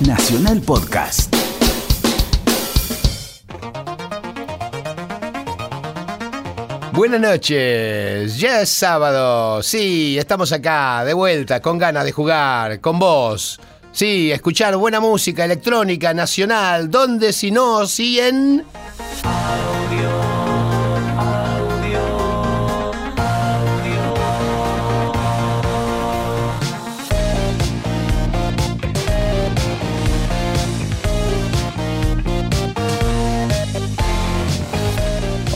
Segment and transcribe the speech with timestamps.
[0.00, 1.32] Nacional Podcast.
[6.92, 12.98] Buenas noches, ya es sábado, sí, estamos acá, de vuelta, con ganas de jugar, con
[12.98, 13.60] vos.
[13.92, 18.64] Sí, escuchar buena música electrónica nacional, ¿dónde si no, si en...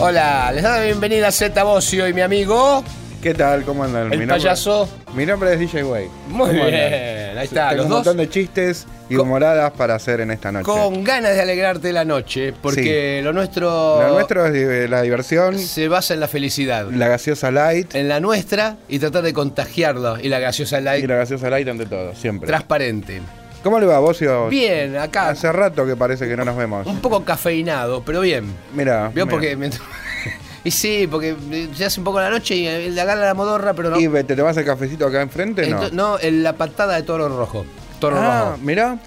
[0.07, 2.85] Hola, les doy la bienvenida a Zeta Bocio y mi amigo,
[3.23, 3.63] ¿Qué tal?
[3.65, 4.03] ¿Cómo andan?
[4.03, 4.87] el Mi nombre- payaso.
[5.15, 6.09] Mi nombre es DJ Way.
[6.29, 7.39] Muy ¿Cómo bien, andan?
[7.39, 10.31] ahí está, Tengo los un dos montón de chistes y Con- humoradas para hacer en
[10.31, 10.65] esta noche.
[10.67, 15.89] con ganas de alegrarte la noche, porque lo nuestro, Lo nuestro es la diversión, se
[15.89, 16.87] basa en la felicidad.
[16.91, 20.19] la gaseosa light En la nuestra y tratar de contagiarlo.
[20.21, 22.47] Y la gaseosa y light la gaseosa light ante todo, siempre.
[22.47, 23.23] transparente.
[23.63, 24.49] ¿Cómo le va, Bocio?
[24.49, 25.31] Bien, acá.
[25.31, 26.87] Hace rato que parece que no nos vemos.
[26.87, 28.45] Un poco cafeinado, pero bien.
[28.75, 29.11] Mira.
[29.31, 29.57] Porque.
[29.57, 29.71] me-
[30.65, 31.37] y sí, porque
[31.75, 34.01] se hace un poco la noche y eh, le agarra la modorra, pero no.
[34.01, 35.67] ¿Y te tomas el cafecito acá enfrente?
[35.69, 35.83] No.
[35.83, 37.65] Ento- no, en la patada de toro rojo.
[38.01, 38.59] Toro ah, rojo.
[38.63, 38.99] mira.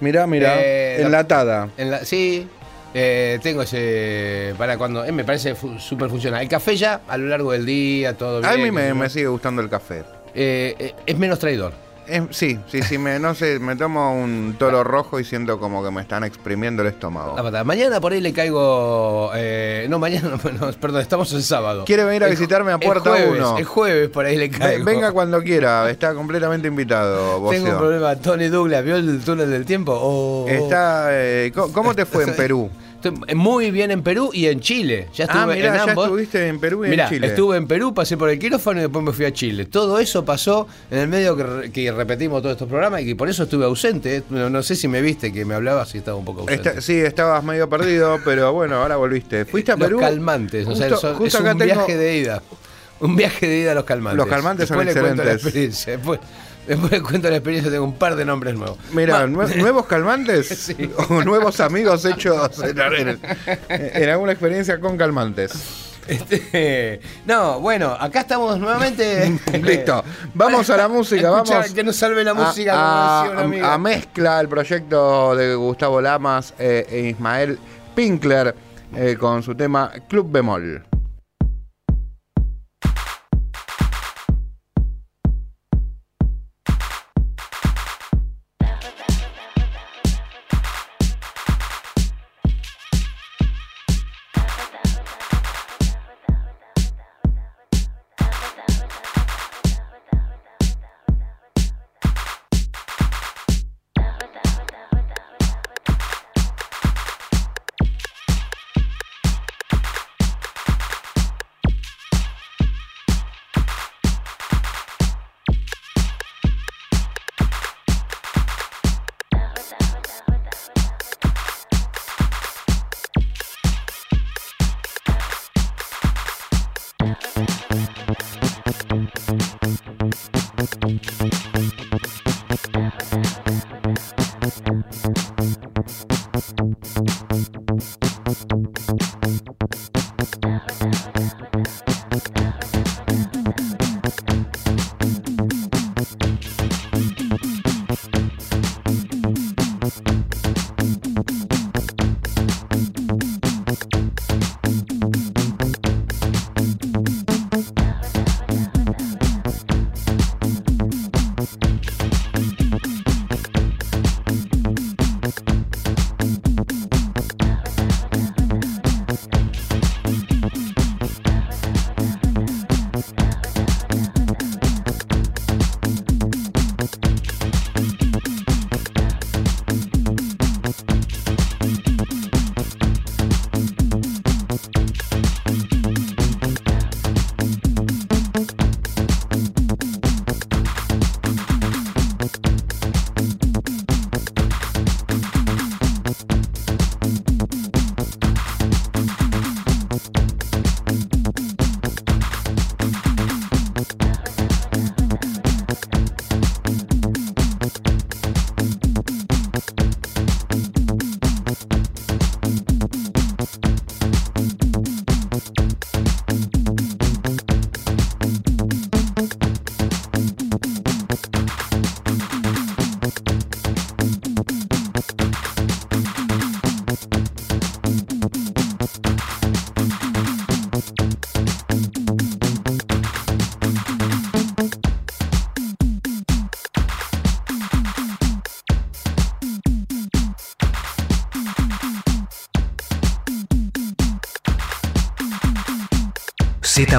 [0.00, 0.54] Mira, mira.
[0.60, 1.68] Eh, la- Enlatada.
[1.76, 2.48] En la, sí,
[2.94, 4.54] eh, tengo ese.
[4.58, 5.04] Para cuando.
[5.04, 6.42] eh, me parece fu- súper funcional.
[6.42, 8.52] El café ya a lo largo del día, todo bien.
[8.52, 10.04] A mí me sigue gustando el café.
[10.34, 11.72] Eh, eh, es menos traidor.
[12.08, 15.84] Es- sí, sí, sí, me, no sé, me tomo un toro rojo y siento como
[15.84, 17.34] que me están exprimiendo el estómago.
[17.36, 17.64] La patada.
[17.64, 19.30] Mañana por ahí le caigo.
[19.34, 21.84] eh, no, mañana no, perdón, estamos el sábado.
[21.84, 23.58] ¿Quiere venir a El visitarme a Puerta jueves, 1?
[23.58, 24.84] El jueves por ahí le caigo.
[24.84, 28.16] Venga cuando quiera, está completamente invitado, Tengo un problema.
[28.16, 29.92] Tony Douglas, ¿vio el túnel del tiempo?
[30.00, 32.70] Oh, Está, eh, ¿cómo, cómo te fue en Perú?
[33.08, 35.08] Estoy muy bien en Perú y en Chile.
[35.14, 36.04] Ya estuve Ah, mirá, en ya ambos.
[36.06, 37.26] estuviste en Perú y Mirá, en Chile.
[37.28, 39.66] estuve en Perú, pasé por el quirófano y después me fui a Chile.
[39.66, 43.16] Todo eso pasó en el medio que, re- que repetimos todos estos programas y que
[43.16, 44.22] por eso estuve ausente.
[44.30, 46.68] No, no sé si me viste que me hablabas y estaba un poco ausente.
[46.68, 49.44] Está- sí, estabas medio perdido, pero bueno, ahora volviste.
[49.44, 50.00] ¿Fuiste a Los Perú?
[50.00, 52.42] calmantes, o sea, Justo- son- es acá un tengo- viaje de ida.
[52.98, 54.16] Un viaje de ida a los calmantes.
[54.16, 55.86] Los calmantes son Después la excelentes.
[56.66, 58.78] Después, después le cuento la experiencia, tengo un par de nombres nuevos.
[58.92, 60.90] Mira, nuevos calmantes Sí.
[61.08, 63.20] o nuevos amigos hechos en, en-
[63.68, 65.52] en alguna experiencia con calmantes.
[66.08, 69.40] Este, no, bueno, acá estamos nuevamente.
[69.62, 70.04] Listo,
[70.34, 74.48] vamos a la música, Escuchar vamos Que nos salve la música, a, a mezcla el
[74.48, 77.58] proyecto de Gustavo Lamas eh, e Ismael
[77.96, 78.54] Pinkler
[78.94, 80.84] eh, con su tema Club Bemol.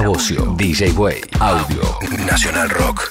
[0.02, 1.82] Bocio, DJ Way, Audio,
[2.26, 3.07] Nacional Rock.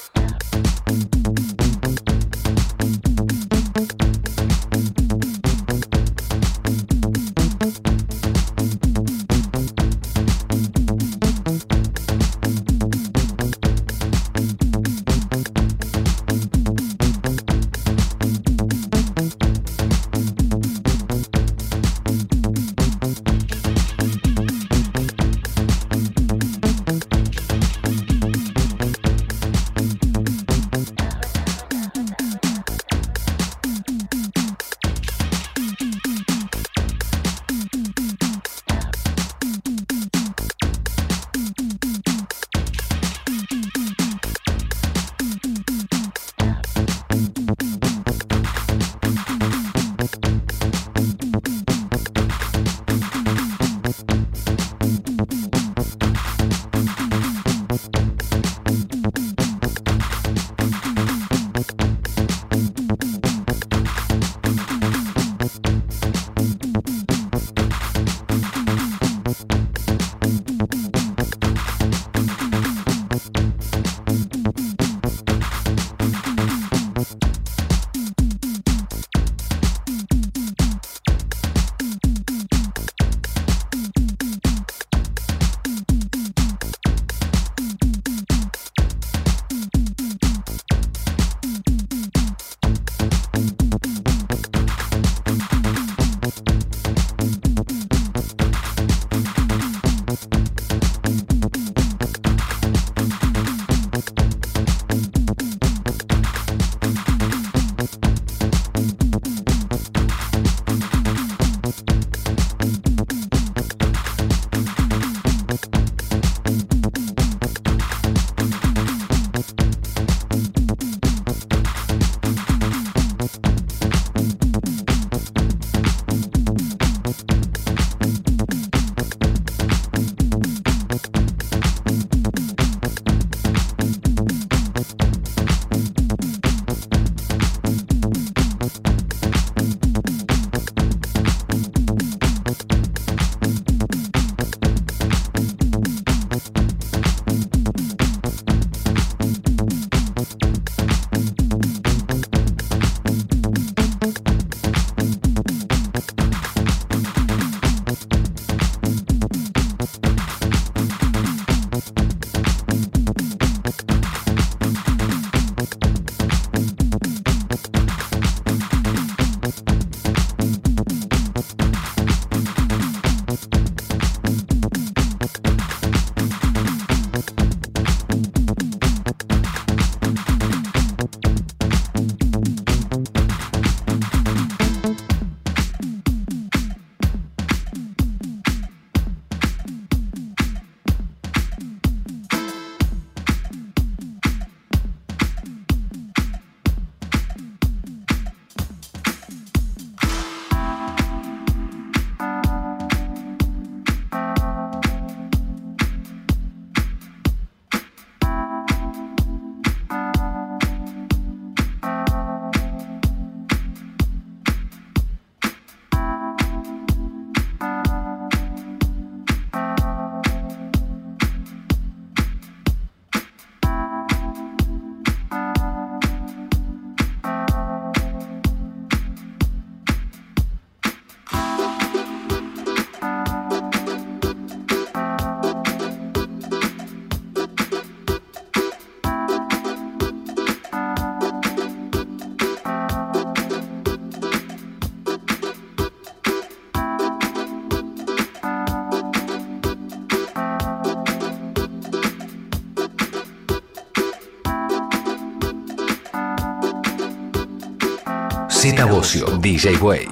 [259.25, 260.07] DJ Way.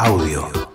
[0.00, 0.71] Audio.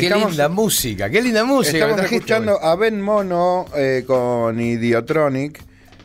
[0.00, 1.78] Qué Estamos- linda música, qué linda música.
[1.78, 5.62] Estamos escuchando a Ben Mono eh, con Idiotronic.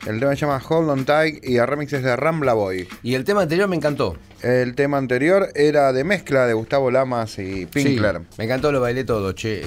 [0.07, 2.87] El tema se llama Hold On Tight y a remixes de Rambla Boy.
[3.03, 4.15] Y el tema anterior me encantó.
[4.41, 8.19] El tema anterior era de mezcla de Gustavo Lamas y Pinkler.
[8.19, 9.63] Sí, me encantó, lo bailé todo, che.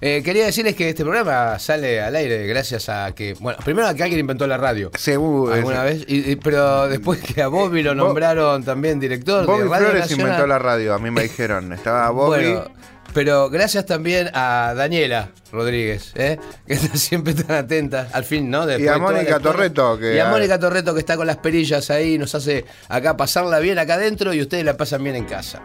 [0.00, 3.92] Eh, quería decirles que este programa sale al aire gracias a que, bueno, primero a
[3.94, 4.90] que alguien inventó la radio.
[4.96, 5.52] Seguro.
[5.52, 9.68] alguna vez, y- y- pero después que a Bobby lo nombraron también director Bobby de
[9.68, 10.26] Radio Flores Nacional.
[10.28, 11.74] inventó la radio, a mí me dijeron.
[11.74, 12.28] Estaba Bobby.
[12.54, 12.64] Bueno,
[13.16, 16.38] pero gracias también a Daniela Rodríguez, ¿eh?
[16.66, 18.66] que está siempre tan atenta, al fin, ¿no?
[18.66, 19.40] Después Y a Mónica.
[19.40, 23.16] Torreto, que- Y a Mónica Torreto, que está con las perillas ahí, nos hace acá
[23.16, 25.62] pasarla bien acá adentro y ustedes la pasan bien en casa.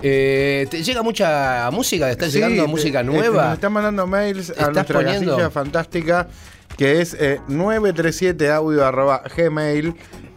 [0.00, 2.06] Eh, ¿te llega mucha música?
[2.06, 3.44] ¿Te está Sí, llegando te- música eh, nueva?
[3.46, 5.32] Nos están mandando mails a ¿Estás nuestra poniendo?
[5.32, 6.28] casilla fantástica
[6.76, 9.94] que es eh, 937audio arroba gmail.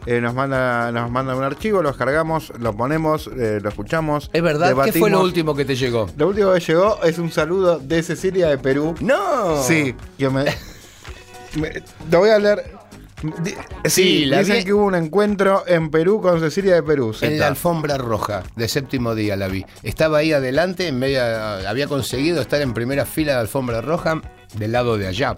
[0.07, 4.29] Eh, nos manda nos manda un archivo, lo descargamos, lo ponemos, eh, lo escuchamos.
[4.33, 4.69] ¿Es verdad?
[4.69, 5.11] ¿Qué fue debatimos.
[5.11, 6.07] lo último que te llegó?
[6.17, 8.95] Lo último que llegó es un saludo de Cecilia de Perú.
[8.99, 9.61] ¡No!
[9.61, 10.45] Sí, que me,
[11.55, 12.79] me- Lo voy a leer.
[13.43, 13.53] Di-
[13.85, 17.15] Sí, la dicen vi- que hubo un encuentro en Perú con Cecilia de Perú.
[17.21, 19.63] En la alfombra roja de séptimo día la vi.
[19.83, 24.19] Estaba ahí adelante, en medio, había conseguido estar en primera fila de alfombra roja
[24.55, 25.37] del lado de allá.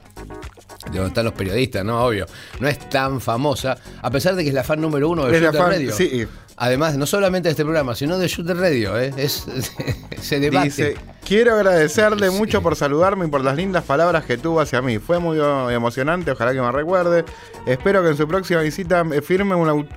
[0.91, 2.03] De donde están los periodistas, ¿no?
[2.05, 2.25] Obvio.
[2.59, 5.59] No es tan famosa, a pesar de que es la fan número uno de Shooter
[5.59, 5.93] fan- Radio.
[5.93, 6.27] sí.
[6.55, 9.11] Además, no solamente de este programa, sino de Shooter Radio, ¿eh?
[9.17, 9.43] Es,
[10.21, 10.65] se debate.
[10.67, 14.99] Dice, quiero agradecerle mucho por saludarme y por las lindas palabras que tuvo hacia mí.
[14.99, 15.39] Fue muy
[15.73, 17.25] emocionante, ojalá que me recuerde.
[17.65, 19.89] Espero que en su próxima visita me firme un,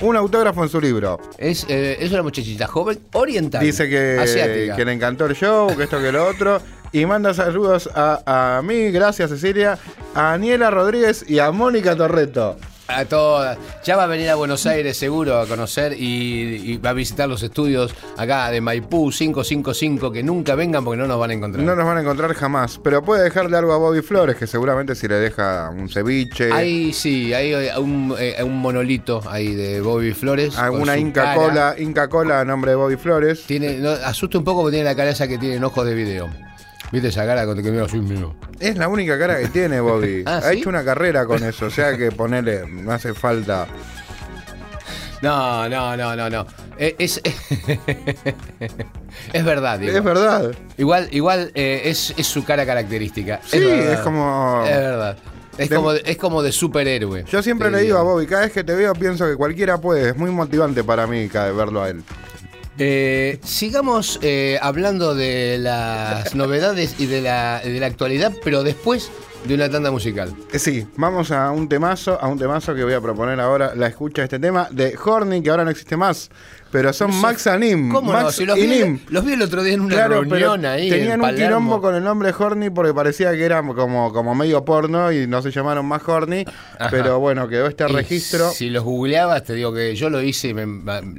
[0.00, 1.20] un autógrafo en su libro.
[1.38, 3.62] Es, eh, es una muchachita joven oriental.
[3.64, 4.74] Dice que, asiática.
[4.74, 6.60] que le encantó el show, que esto que lo otro.
[6.92, 9.78] Y manda saludos a, a mí, gracias Cecilia,
[10.14, 12.56] a Daniela Rodríguez y a Mónica Torreto.
[12.88, 13.56] A todas.
[13.84, 17.28] Ya va a venir a Buenos Aires seguro a conocer y, y va a visitar
[17.28, 21.64] los estudios acá de Maipú 555, que nunca vengan porque no nos van a encontrar.
[21.64, 24.96] No nos van a encontrar jamás, pero puede dejarle algo a Bobby Flores, que seguramente
[24.96, 29.80] si le deja un ceviche, Hay, sí, hay eh, un, eh, un monolito ahí de
[29.80, 30.58] Bobby Flores.
[30.58, 31.34] alguna Inca cara.
[31.36, 33.44] Cola, Inca Cola a nombre de Bobby Flores.
[33.46, 36.28] Tiene, no, asusta un poco porque tiene la cara esa que tiene ojos de video.
[36.92, 38.26] ¿Viste esa cara con que mira así, mira?
[38.58, 40.24] Es la única cara que tiene Bobby.
[40.26, 40.58] Ah, ha ¿sí?
[40.58, 43.66] hecho una carrera con eso, o sea que ponerle, no hace falta.
[45.22, 46.46] No, no, no, no, no.
[46.78, 47.20] Eh, Es,
[49.32, 49.96] es verdad, digo.
[49.96, 50.50] Es verdad.
[50.78, 53.40] Igual, igual eh, es, es su cara característica.
[53.44, 55.16] Sí, es como- Es verdad.
[55.58, 57.24] Es, De- como, de- es como de superhéroe.
[57.30, 58.02] Yo siempre le digo a.
[58.02, 60.10] Bobby, cada vez que te veo pienso que cualquiera puede.
[60.10, 62.02] Es muy motivante para mí verlo a él.
[62.78, 69.10] Eh, sigamos eh, hablando de las novedades y de la, de la actualidad, pero después
[69.44, 70.32] de una tanda musical.
[70.52, 73.86] Eh, Sí, vamos a un temazo, a un temazo que voy a proponer ahora, la
[73.86, 76.30] escucha de este tema de Horny, que ahora no existe más,
[76.70, 77.90] pero son Max Anim.
[77.90, 78.30] ¿Cómo Max no?
[78.32, 79.00] Si los, y vi, Nim.
[79.08, 80.88] los vi el otro día en una Claro, reunión ahí.
[80.88, 81.46] en tenían un Palermo.
[81.46, 85.40] quilombo con el nombre Horny porque parecía que era como, como medio porno y no
[85.42, 86.44] se llamaron más Horny,
[86.78, 86.90] Ajá.
[86.90, 88.50] pero bueno, quedó este Y registro.
[88.50, 90.66] Si los googleabas, te digo que yo lo hice y me-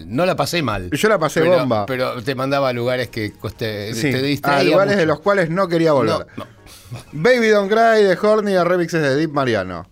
[0.06, 0.90] no la pasé mal.
[0.92, 1.86] Yo la pasé pero, bomba.
[1.88, 5.00] Pero te mandaba a lugares que coste, Sí, te a lugares mucho.
[5.00, 6.28] de los cuales no quería volver.
[6.38, 6.61] No.
[7.12, 9.91] Baby Don't Cry de Horny a remixes de Deep Mariano.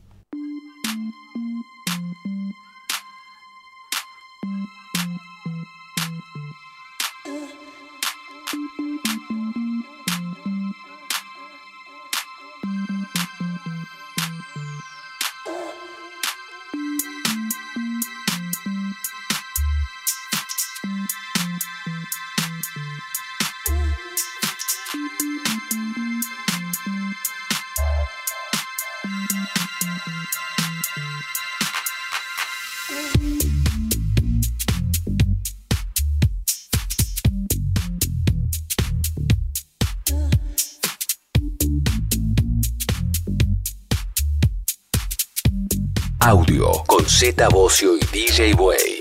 [47.20, 48.99] Z Bocio y DJ Way.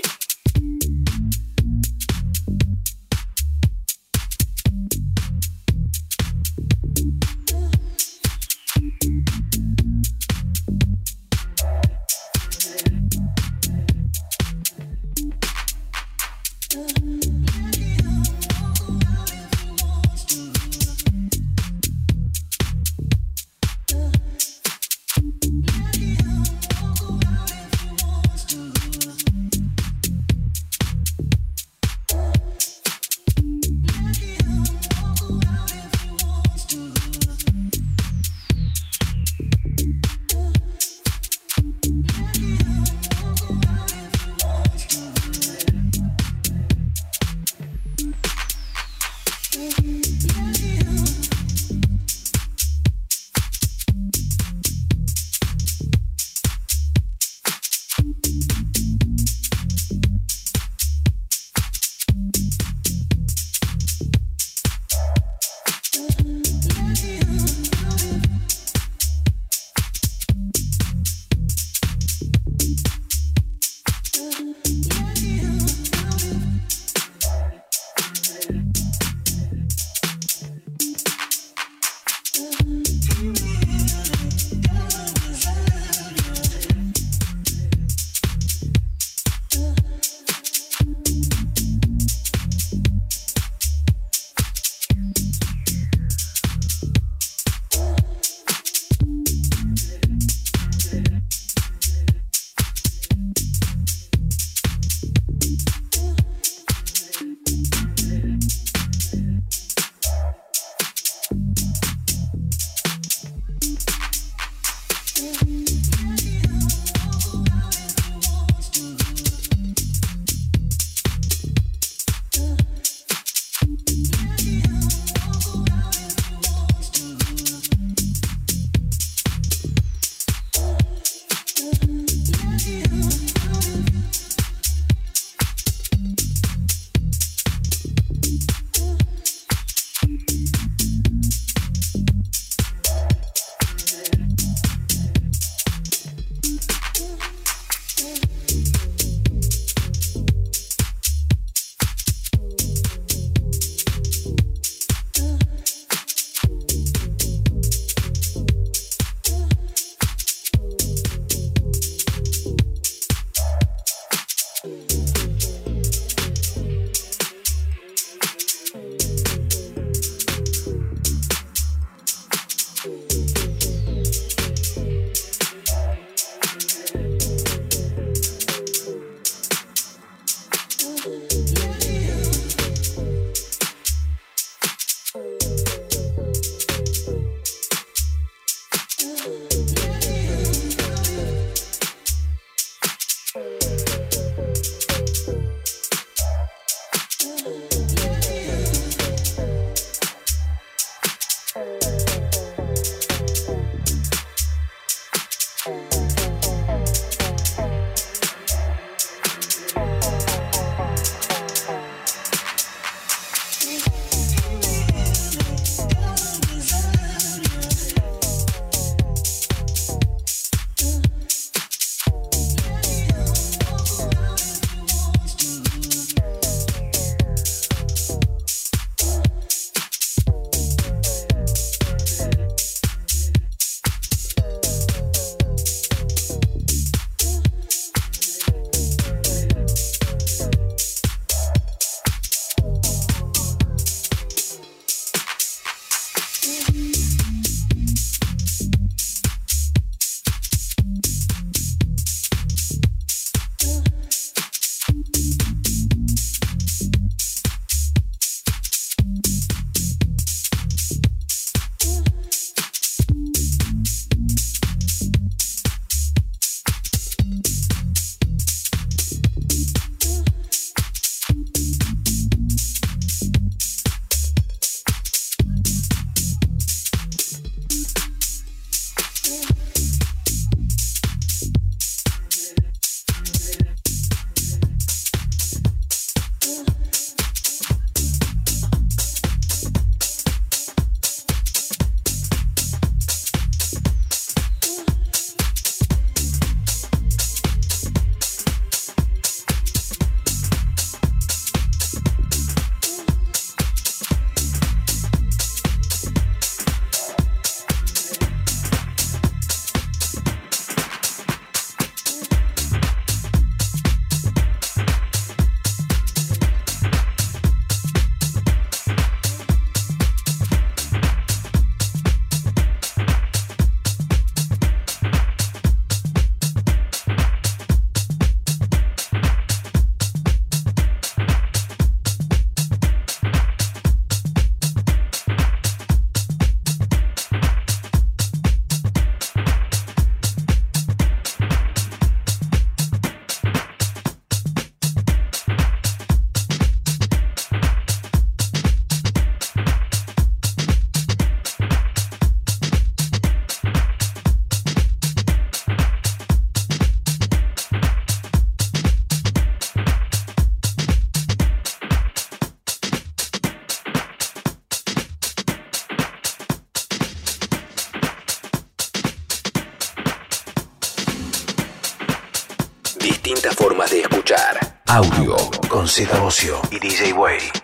[375.89, 377.58] Con Z Ocio y DJ Way.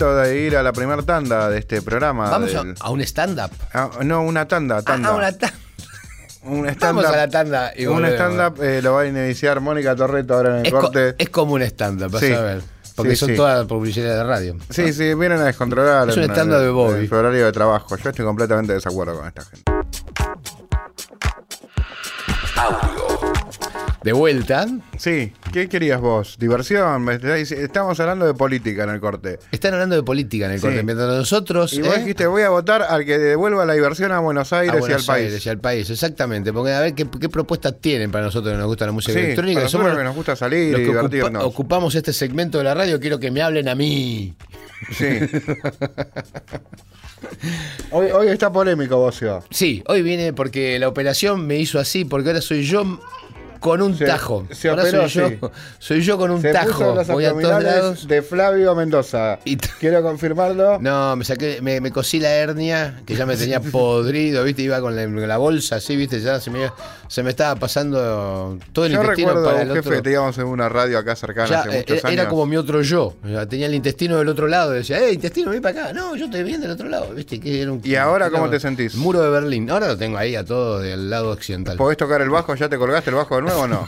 [0.00, 2.30] Momento de ir a la primera tanda de este programa.
[2.30, 3.50] Vamos a, del- a un stand-up.
[3.72, 5.10] Ah, no, una tanda, tanda.
[5.10, 5.54] Ah, una tanda.
[6.42, 7.06] Un Vamos stand-up.
[7.06, 10.56] a la tanda y un stand-up eh, lo va a iniciar Mónica Torreto ahora en
[10.60, 11.14] el Es, co- corte.
[11.18, 12.32] es como un stand-up, vas Sí.
[12.32, 12.62] a ver.
[12.96, 13.36] Porque Sí, son sí.
[13.36, 14.56] todas publicidades de radio.
[14.70, 17.08] Sí, sí, vienen a descontrolar Es un stand-up de Bobby.
[17.08, 17.96] su horario de trabajo.
[17.96, 19.70] Yo estoy completamente de desacuerdo con esta gente.
[22.56, 23.20] Audio.
[24.02, 24.66] De vuelta.
[24.98, 26.36] Sí, ¿Qué querías vos?
[26.38, 27.08] ¿Diversión?
[27.10, 29.40] Estamos hablando de política en el corte.
[29.50, 30.66] Están hablando de política en el Sí.
[30.66, 31.72] corte, mientras nosotros.
[31.72, 32.00] Y vos ¿eh?
[32.00, 34.80] dijiste, voy a votar al que devuelva la diversión a Buenos Aires a y al
[34.80, 35.26] Buenos país.
[35.26, 36.52] Aires y al país, exactamente.
[36.52, 39.18] Porque a ver qué, qué propuestas tienen para nosotros que nos gusta la música Sí,
[39.18, 39.58] electrónica.
[39.60, 41.44] para somos que nos gusta salir y ocupa- divertirnos.
[41.44, 44.36] ocupamos este segmento de la radio, quiero que me hablen a mí.
[44.96, 45.04] Sí.
[47.90, 49.42] hoy, hoy está polémico, Bocio.
[49.50, 53.00] Sí, hoy viene porque la operación me hizo así, porque ahora soy yo
[53.60, 54.46] con un Se- tajo.
[54.50, 55.38] se ahora operó, soy sí.
[55.40, 56.94] yo, soy yo con un Se puso tajo.
[56.94, 58.08] los Voy a todos lados.
[58.08, 59.38] de Flavio Mendoza.
[59.44, 60.78] Y Quiero confirmarlo.
[60.80, 64.80] No, me saqué, me, me cosí la hernia, que ya me tenía podrido, viste, iba
[64.80, 66.70] con la, bolsa así, viste, ya se me,
[67.08, 70.02] se me estaba pasando todo el Yo intestino recuerdo para un el jefe otro.
[70.02, 72.20] teníamos en una radio acá cercana Ya, hace eh, muchos era, años.
[72.20, 73.14] era como mi otro yo.
[73.48, 74.70] Tenía el intestino del otro lado.
[74.72, 75.92] Decía, eh, intestino, ven para acá.
[75.92, 77.12] No, yo estoy bien del otro lado.
[77.14, 77.38] ¿Viste?
[77.40, 78.94] Que era un- ¿Y ahora era cómo te sentís?
[78.94, 79.70] Muro de Berlín.
[79.70, 81.76] Ahora lo tengo ahí a todo del lado occidental.
[81.76, 82.54] ¿Podés tocar el bajo?
[82.54, 83.86] ¿Ya te colgaste el bajo de nuevo o no?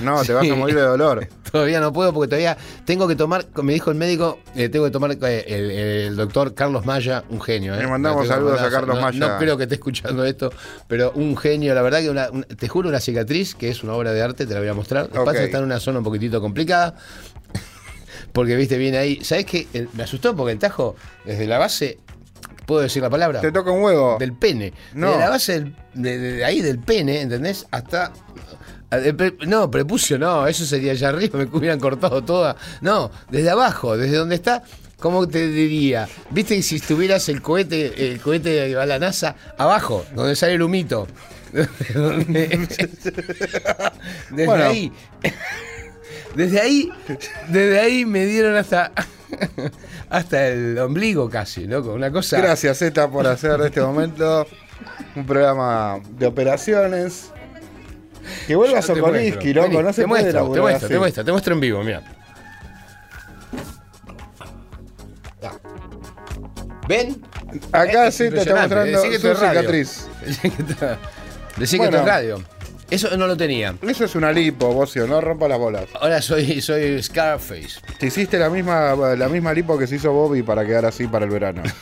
[0.00, 0.50] No, te vas Sí.
[0.50, 1.28] a morir de dolor.
[1.52, 4.90] Todavía no puedo porque todavía tengo que tomar, me dijo el médico, eh, tengo que
[4.90, 7.74] tomar eh, el, el doctor Carlos Maya, un genio.
[7.74, 7.78] eh.
[7.78, 9.18] Le mandamos saludos a Carlos no- Maya.
[9.18, 10.52] No creo que esté escuchando esto,
[10.88, 14.12] pero un genio, la verdad que una- te juro una cicatriz, que es una obra
[14.12, 15.06] de arte, te la voy a mostrar.
[15.06, 15.38] Lo que pasa es Ok.
[15.38, 16.94] que está en una zona un poquitito complicada.
[18.32, 19.24] Porque viste, viene ahí.
[19.24, 19.66] ¿Sabes qué?
[19.94, 21.98] Me asustó porque el tajo, desde la base,
[22.66, 23.40] ¿puedo decir la palabra?
[23.40, 24.16] Te toca un huevo.
[24.18, 24.74] del pene.
[24.92, 25.12] No.
[25.12, 27.66] De la base del- de, de ahí del pene, ¿entendés?
[27.70, 28.12] Hasta.
[28.90, 32.56] El pre- No, prepucio, no, eso sería allá arriba, me hubieran cortado toda.
[32.80, 34.62] No, desde abajo, desde donde está.
[34.98, 36.08] ¿Cómo te diría?
[36.30, 40.62] ¿Viste que si estuvieras el cohete, el cohete a la NASA, abajo, donde sale el
[40.62, 41.06] humito?
[41.52, 41.76] desde
[44.46, 44.64] Bueno.
[44.64, 44.92] ahí.
[46.34, 46.90] Desde ahí,
[47.48, 48.92] desde ahí me dieron hasta
[50.10, 52.38] hasta el ombligo casi, loco, una cosa.
[52.38, 54.46] Gracias, Zeta, por hacer de este momento
[55.16, 57.30] un programa de operaciones.
[58.46, 60.92] Que vuelva te Sokolinsky, loco, Vení, no se te puede muestro, te muestro, así.
[60.94, 62.02] te muestro, te muestro en vivo, mira.
[66.88, 67.22] ¿Ven?
[67.72, 70.08] Acá Es Zeta está mostrando decí que su cicatriz.
[70.24, 70.98] Decí que esto-
[71.56, 71.98] Decí que Bueno.
[71.98, 72.42] esto es radio.
[72.90, 73.74] Eso no lo tenía.
[73.82, 75.84] Eso es una lipo, Bocio, no rompa las bolas.
[76.00, 77.80] Ahora soy, soy Scarface.
[77.98, 81.24] Te hiciste la misma, la misma lipo que se hizo Bobby para quedar así para
[81.26, 81.62] el verano.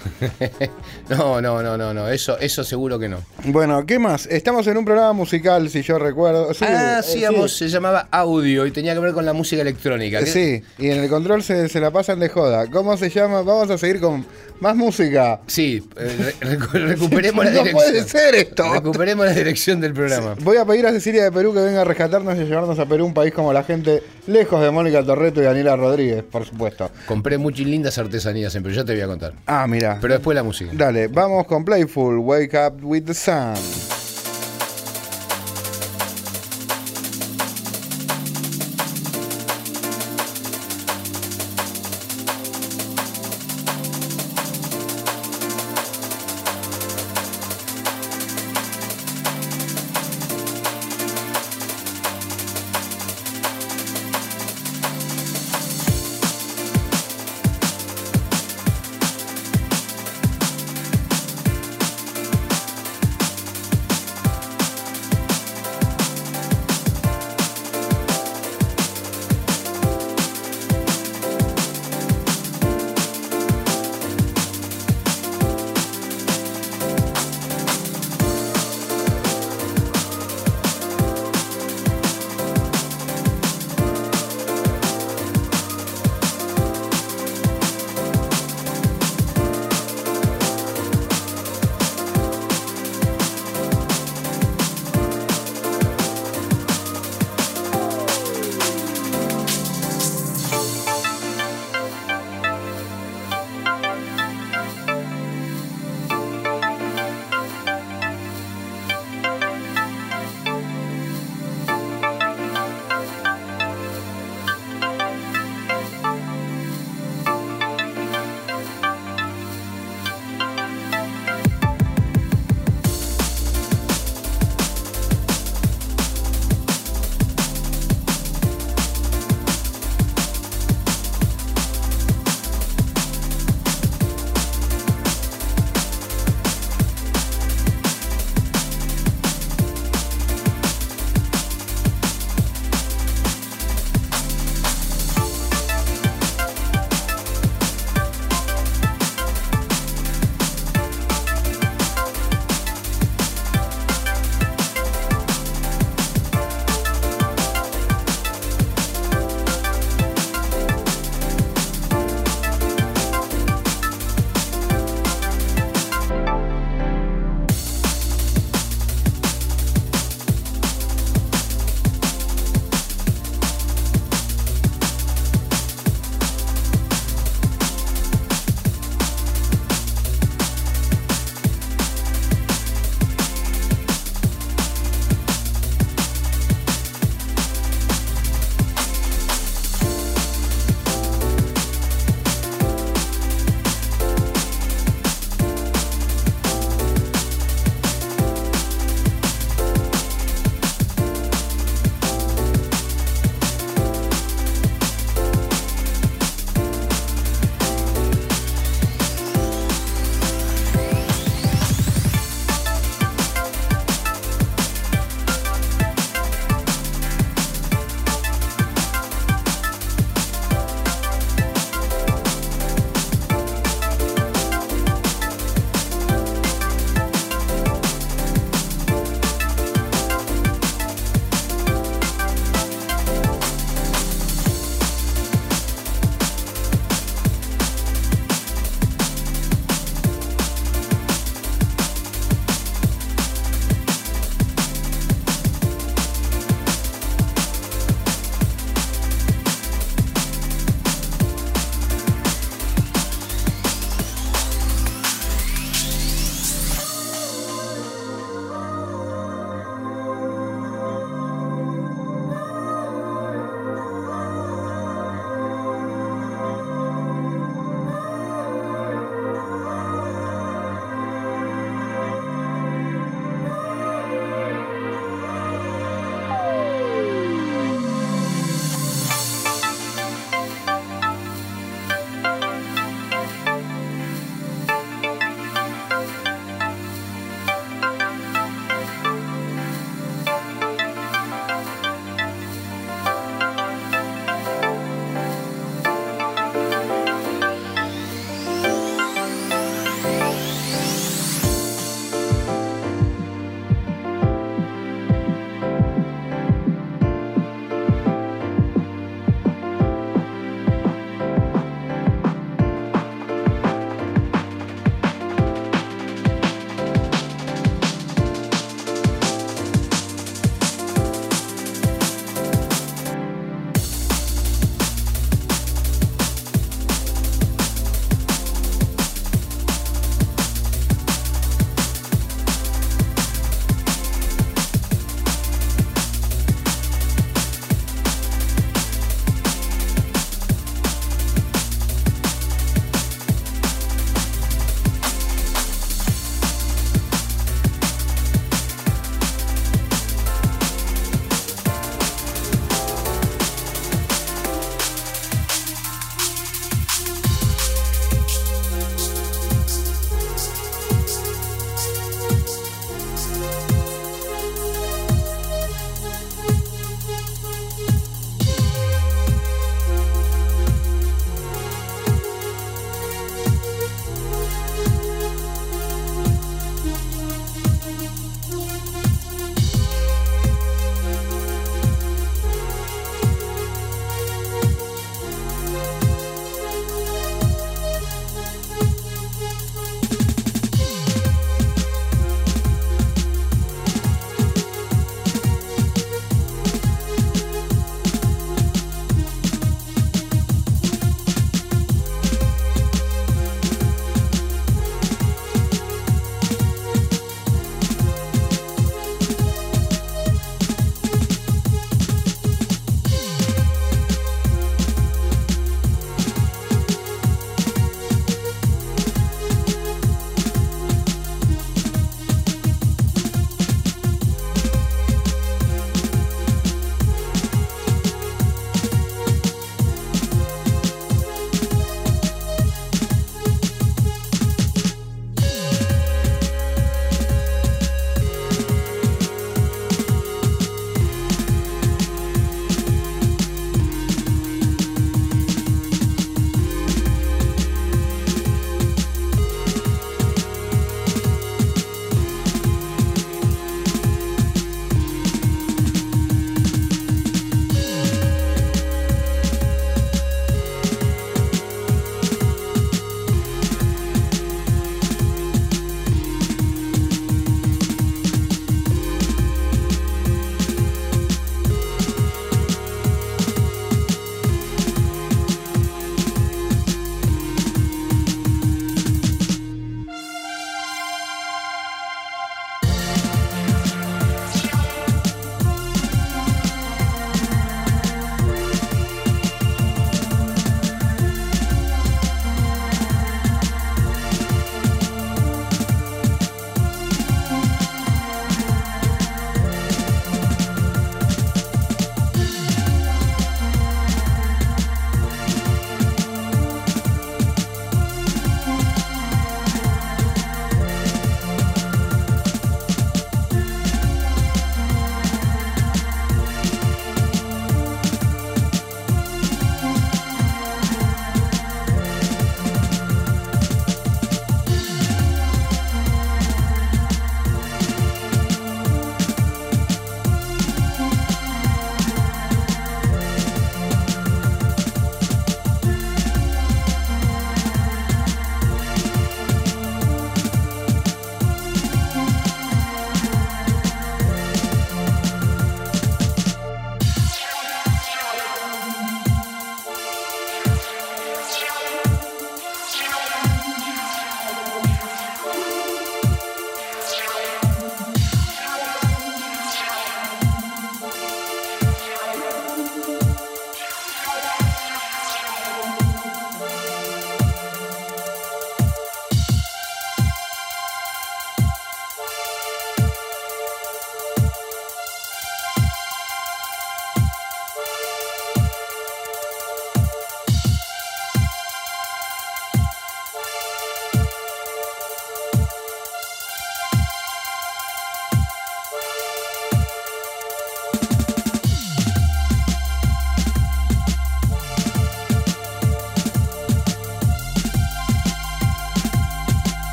[1.08, 2.08] No, no, no, no, no.
[2.08, 3.22] Eso, eso seguro que no.
[3.44, 4.26] Bueno, ¿qué más?
[4.26, 6.52] Estamos en un programa musical, si yo recuerdo.
[6.52, 9.62] Sí, ah, eh, sí, vamos, se llamaba audio y tenía que ver con la música
[9.62, 10.18] electrónica.
[10.20, 12.66] ¿Qué- Sí, y en el control se, se la pasan de joda.
[12.68, 13.42] ¿Cómo se llama?
[13.42, 14.26] Vamos a seguir con
[14.58, 15.40] más música.
[15.46, 17.74] Sí, eh, re- recu- recuperemos la no dirección.
[17.92, 18.72] puede ser esto.
[18.72, 20.34] Recuperemos la dirección del programa.
[20.40, 23.04] Voy a pedir a Cecilia de Perú que venga a rescatarnos y llevarnos a Perú,
[23.04, 26.90] un país como la gente, lejos de Mónica Torreto y Daniela Rodríguez, por supuesto.
[27.06, 29.34] Compré muchas lindas artesanías siempre, ya te voy a contar.
[29.44, 29.98] Ah, mira.
[30.00, 30.70] Pero después la música.
[30.72, 34.05] Dale, vamos con Playful, Wake Up with the Sun.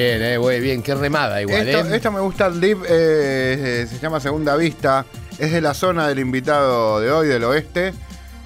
[0.00, 1.96] Bien, eh, güey, bien, qué remada igual, Esto, ¿eh?
[1.96, 5.04] esto me gusta el dip, eh, eh, se llama Segunda Vista.
[5.38, 7.92] Es de la zona del invitado de hoy, del oeste.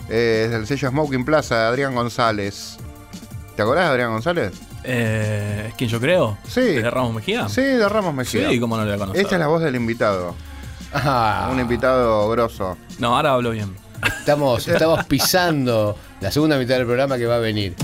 [0.08, 2.76] Eh, es del sello Smoking Plaza de Adrián González.
[3.54, 4.52] ¿Te acordás de Adrián González?
[4.82, 6.38] Eh, ¿Es quien yo creo?
[6.48, 6.60] Sí.
[6.60, 7.48] ¿De Ramos Mejía?
[7.48, 8.50] Sí, de Ramos Mejía.
[8.50, 9.22] Sí, cómo no le voy a conocer.
[9.22, 10.34] Esta es la voz del invitado.
[10.92, 12.76] Ah, Un invitado grosso.
[12.98, 13.76] No, ahora hablo bien.
[14.18, 17.76] estamos, estamos pisando la segunda mitad del programa que va a venir.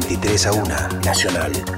[0.00, 1.77] 23 a 1, Nacional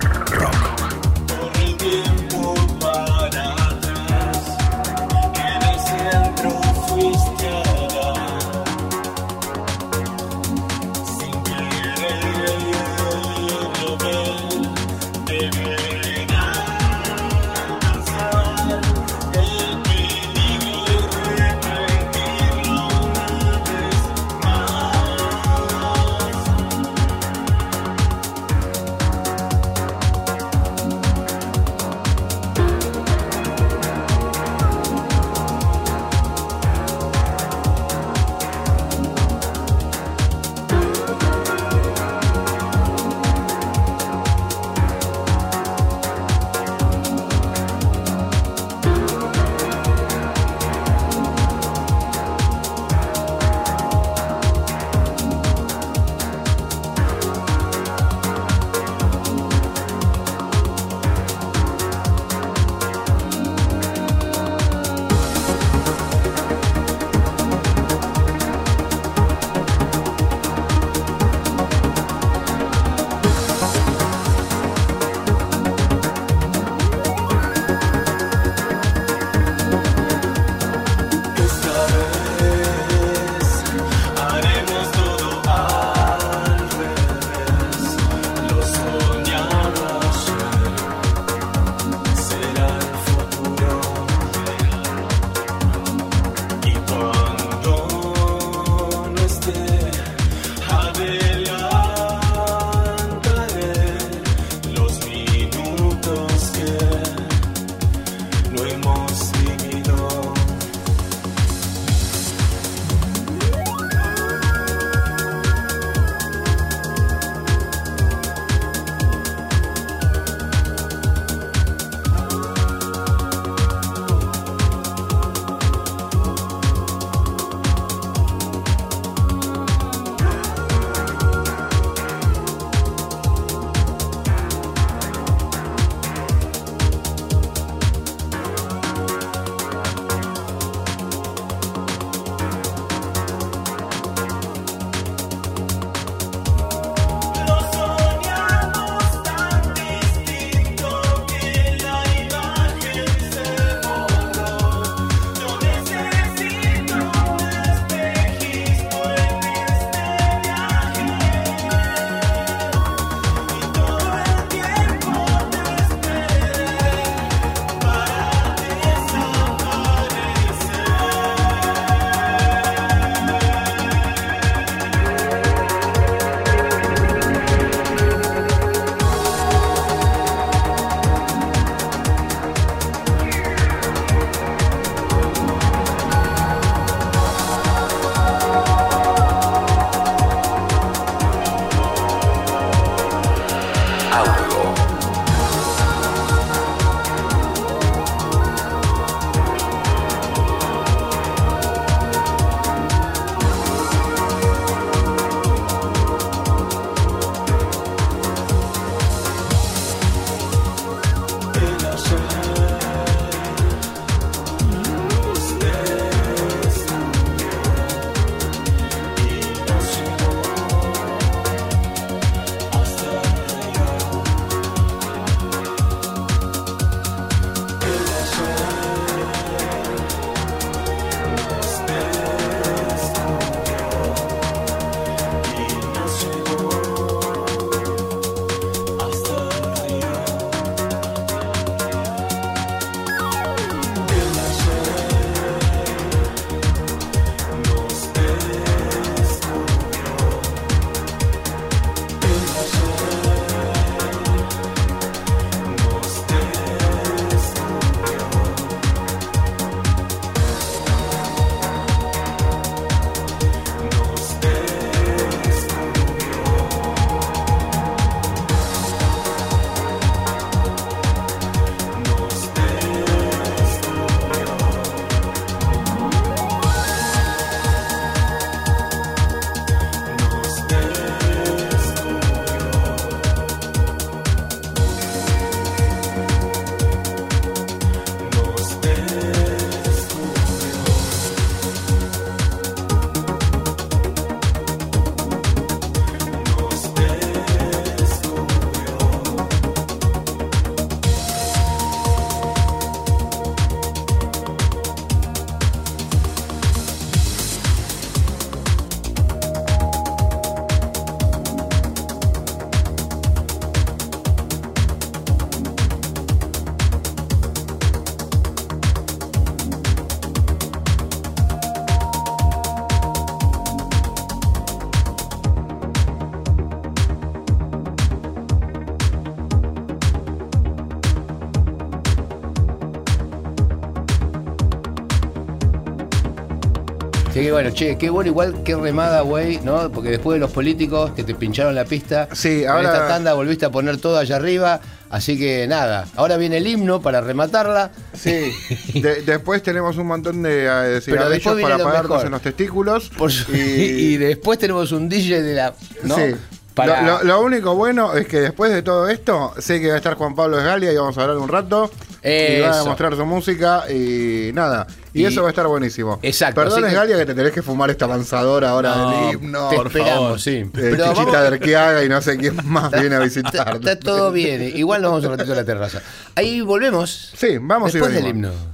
[337.51, 339.91] que bueno, che, qué bueno, igual qué remada, güey, ¿no?
[339.91, 343.67] Porque después de los políticos que te pincharon la pista, Sí, ahora- esta tanda volviste
[343.67, 344.81] a poner todo allá arriba,
[345.11, 347.91] así que nada, ahora viene el himno para rematarla.
[348.15, 348.53] Sí,
[348.95, 352.27] de- después tenemos un montón de eh, cigarrillos para apagarnos mejor.
[352.27, 353.11] en los testículos.
[353.19, 354.17] Por su- y...
[354.19, 355.75] después tenemos un DJ de la.
[356.05, 356.15] ¿no?
[356.17, 356.35] Sí.
[356.75, 357.03] Para...
[357.03, 359.97] Lo, lo- lo único bueno es que después de todo esto, sé que va a
[359.97, 361.91] estar Juan Pablo Esgalia y vamos a hablar un rato.
[362.23, 362.87] Y va a Eso.
[362.87, 364.87] mostrar su música y nada.
[365.15, 366.19] Y, Y- eso va a estar buenísimo.
[366.23, 369.69] Exacto, Perdón, así que- te tenés que fumar esta avanzadora ahora No, del himno.
[369.71, 370.41] Te por esperamos, favor.
[370.41, 370.51] sí.
[370.57, 373.75] Eh, Pero Chichita vamos- de Arqueaga y no sé quién más viene a visitar.
[373.77, 376.03] está todo bien, igual nos vamos un ratito a la terraza.
[376.35, 377.33] Ahí volvemos.
[377.37, 378.53] Sí, vamos y Después del venimos.
[378.53, 378.71] himno.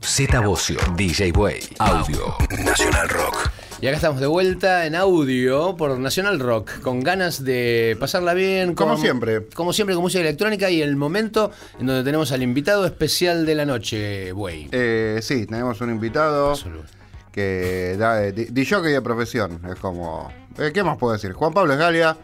[0.00, 3.50] Z Bocio, DJ Way, Audio, Nacional Rock.
[3.84, 8.74] Y acá estamos de vuelta en audio por Nacional Rock, con ganas de pasarla bien.
[8.74, 9.44] Como con- siempre.
[9.54, 13.54] Como siempre, con música electrónica y el momento en donde tenemos al invitado especial de
[13.54, 14.70] la noche, güey.
[14.72, 16.88] Eh, sí, tenemos un invitado Absoluto.
[17.30, 19.60] que da de, de jockey de profesión.
[19.70, 20.32] Es como.
[20.56, 21.34] eh, ¿Qué más puedo decir?
[21.34, 22.16] Juan Pablo Esgalia,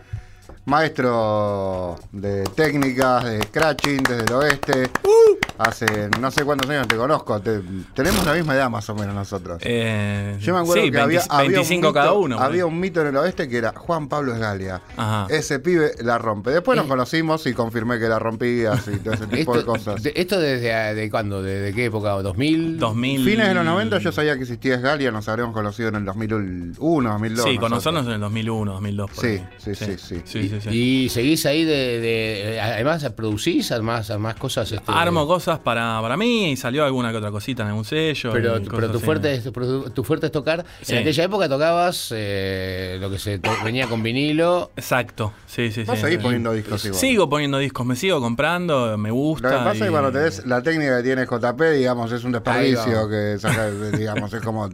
[0.66, 4.90] maestro de técnicas, de scratching desde el oeste.
[5.58, 7.38] Hace no sé cuántos años te conozco.
[7.40, 7.60] te-
[7.94, 9.58] tenemos la misma edad más o menos nosotros.
[9.60, 12.38] Eh, Yo me acuerdo sí, que había, 20 había un 25 mito, cada uno.
[12.40, 14.80] Había un mito en el oeste que era Juan Pablo Esgalia.
[14.96, 15.26] Ajá.
[15.28, 16.50] Ese pibe la rompe.
[16.50, 20.02] Después nos conocimos y confirmé que la rompías y todo ese tipo de Esto, cosas.
[20.02, 21.42] de- ¿Esto desde de cuándo?
[21.42, 22.16] ¿Desde qué época?
[22.16, 22.76] ¿2000?
[22.78, 23.24] 2000.
[23.24, 27.10] Fines de los 90 yo sabía que existía Esgalia, nos habríamos conocido en el 2001,
[27.10, 27.44] 2002.
[27.44, 29.10] Sí, conocernos en el 2001, 2002.
[29.10, 30.22] por Sí, sí, sí, sí.
[30.24, 30.68] sí, sí, sí.
[30.70, 34.70] Y seguís ahí de, de- además producís además, más cosas.
[34.72, 38.32] Este, Armo cosas para, para mí y salió alguna que otra cosita en algún sello.
[38.32, 39.04] Pero, pero tu así.
[39.06, 39.44] fuerte es,
[39.94, 40.64] tu, fuerte es tocar.
[40.82, 40.92] Sí.
[40.94, 44.70] En aquella época tocabas eh, lo que se to- venía con vinilo.
[44.76, 45.96] Exacto, sí, sí, sí.
[45.96, 47.00] seguís poniendo discos igual.
[47.00, 49.48] Sigo poniendo discos, me sigo comprando, me Lo gusta.
[49.50, 52.32] que pasa es y- que cuando tenés la técnica que tiene JP, digamos, es un
[52.32, 54.68] desperdicio que saca, digamos, es como.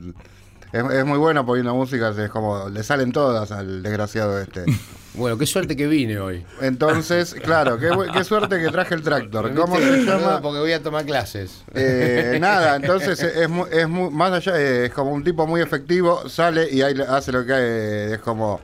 [0.73, 2.69] Es, es muy bueno poniendo música, es como.
[2.69, 4.65] Le salen todas al desgraciado este.
[5.17, 6.45] Bueno, qué suerte que vine hoy.
[6.61, 9.55] Entonces, claro, qué, qué suerte que traje el tractor.
[9.55, 10.41] ¿Cómo se llama?
[10.43, 11.65] Porque voy a tomar clases.
[11.75, 15.61] Eh, nada, entonces es, mu- es mu- más allá, eh, es como un tipo muy
[15.63, 18.61] efectivo, sale y ahí le- hace lo que eh, es como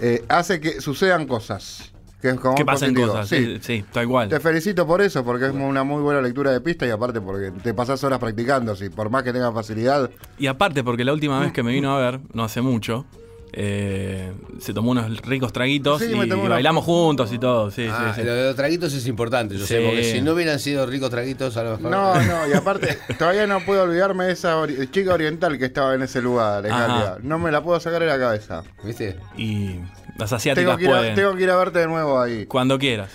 [0.00, 1.92] eh, hace que sucedan cosas.
[2.22, 3.12] Que es como Que pasen positivo.
[3.12, 3.44] cosas, Sí.
[3.44, 4.30] sí, sí, tal cual.
[4.30, 7.50] Te felicito por eso, porque es una muy buena lectura de pista y aparte porque
[7.62, 10.10] te pasás horas practicando, si por más que tengas facilidad.
[10.38, 13.04] Y aparte, porque la última vez que me vino a ver, no hace mucho,
[13.52, 17.70] eh, se tomó unos ricos traguitos Sí, y, bailamos juntos y todo.
[17.70, 18.26] Sí, Ah, sí, sí.
[18.26, 21.56] Lo de los traguitos es importante, yo sé, porque si no hubieran sido ricos traguitos,
[21.56, 21.90] a lo mejor.
[21.90, 25.94] No, no, y aparte, todavía no puedo olvidarme de esa ori- chica oriental que estaba
[25.94, 26.72] en ese lugar, en.
[27.28, 28.62] No me la puedo sacar de la cabeza.
[28.84, 29.16] ¿Viste?
[29.36, 29.76] Y
[30.18, 31.14] las Tengo asiáticas que, ir a, pueden.
[31.14, 32.46] tengo que ir a verte de nuevo ahí.
[32.46, 33.10] Cuando quieras.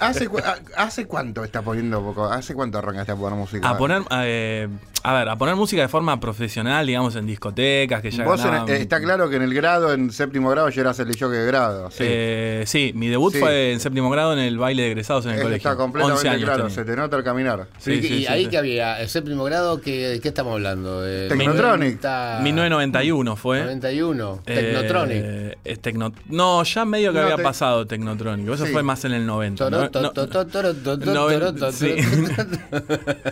[0.00, 2.24] ¿Hace, cu- a- ¿Hace cuánto está poniendo poco?
[2.26, 3.68] ¿Hace cuánto arrancaste a poner música?
[3.68, 4.68] A poner, eh,
[5.02, 8.46] a ver, a poner música de forma profesional, digamos, en discotecas, que ya Vos en-
[8.50, 11.28] ganaban- eh, está claro que en el grado, en séptimo grado, ya eras el de
[11.28, 11.90] de grado.
[11.90, 11.98] Sí.
[12.06, 13.40] Eh, sí, mi debut Sí.
[13.40, 15.70] fue en séptimo grado en el baile de egresados en el Eso colegio.
[15.70, 16.74] está 11 completamente años claro, tenía.
[16.74, 17.66] se te nota el caminar.
[17.78, 18.50] Sí, ¿Y, sí, y sí, ahí sí.
[18.50, 19.00] que había?
[19.00, 19.80] ¿El séptimo grado?
[19.80, 21.06] ¿Qué, qué estamos hablando?
[21.06, 22.00] Eh, Technotronic.
[22.02, 23.60] 90, 1991 fue.
[23.62, 24.40] 91.
[24.46, 25.58] Eh, Technotronic.
[25.64, 28.48] es Tecno- no, ya medio que No, había te- pasado Technotronic.
[28.48, 28.72] Eso Sí.
[28.72, 29.64] fue más en el 90.
[29.70, 30.12] Toro, Toro.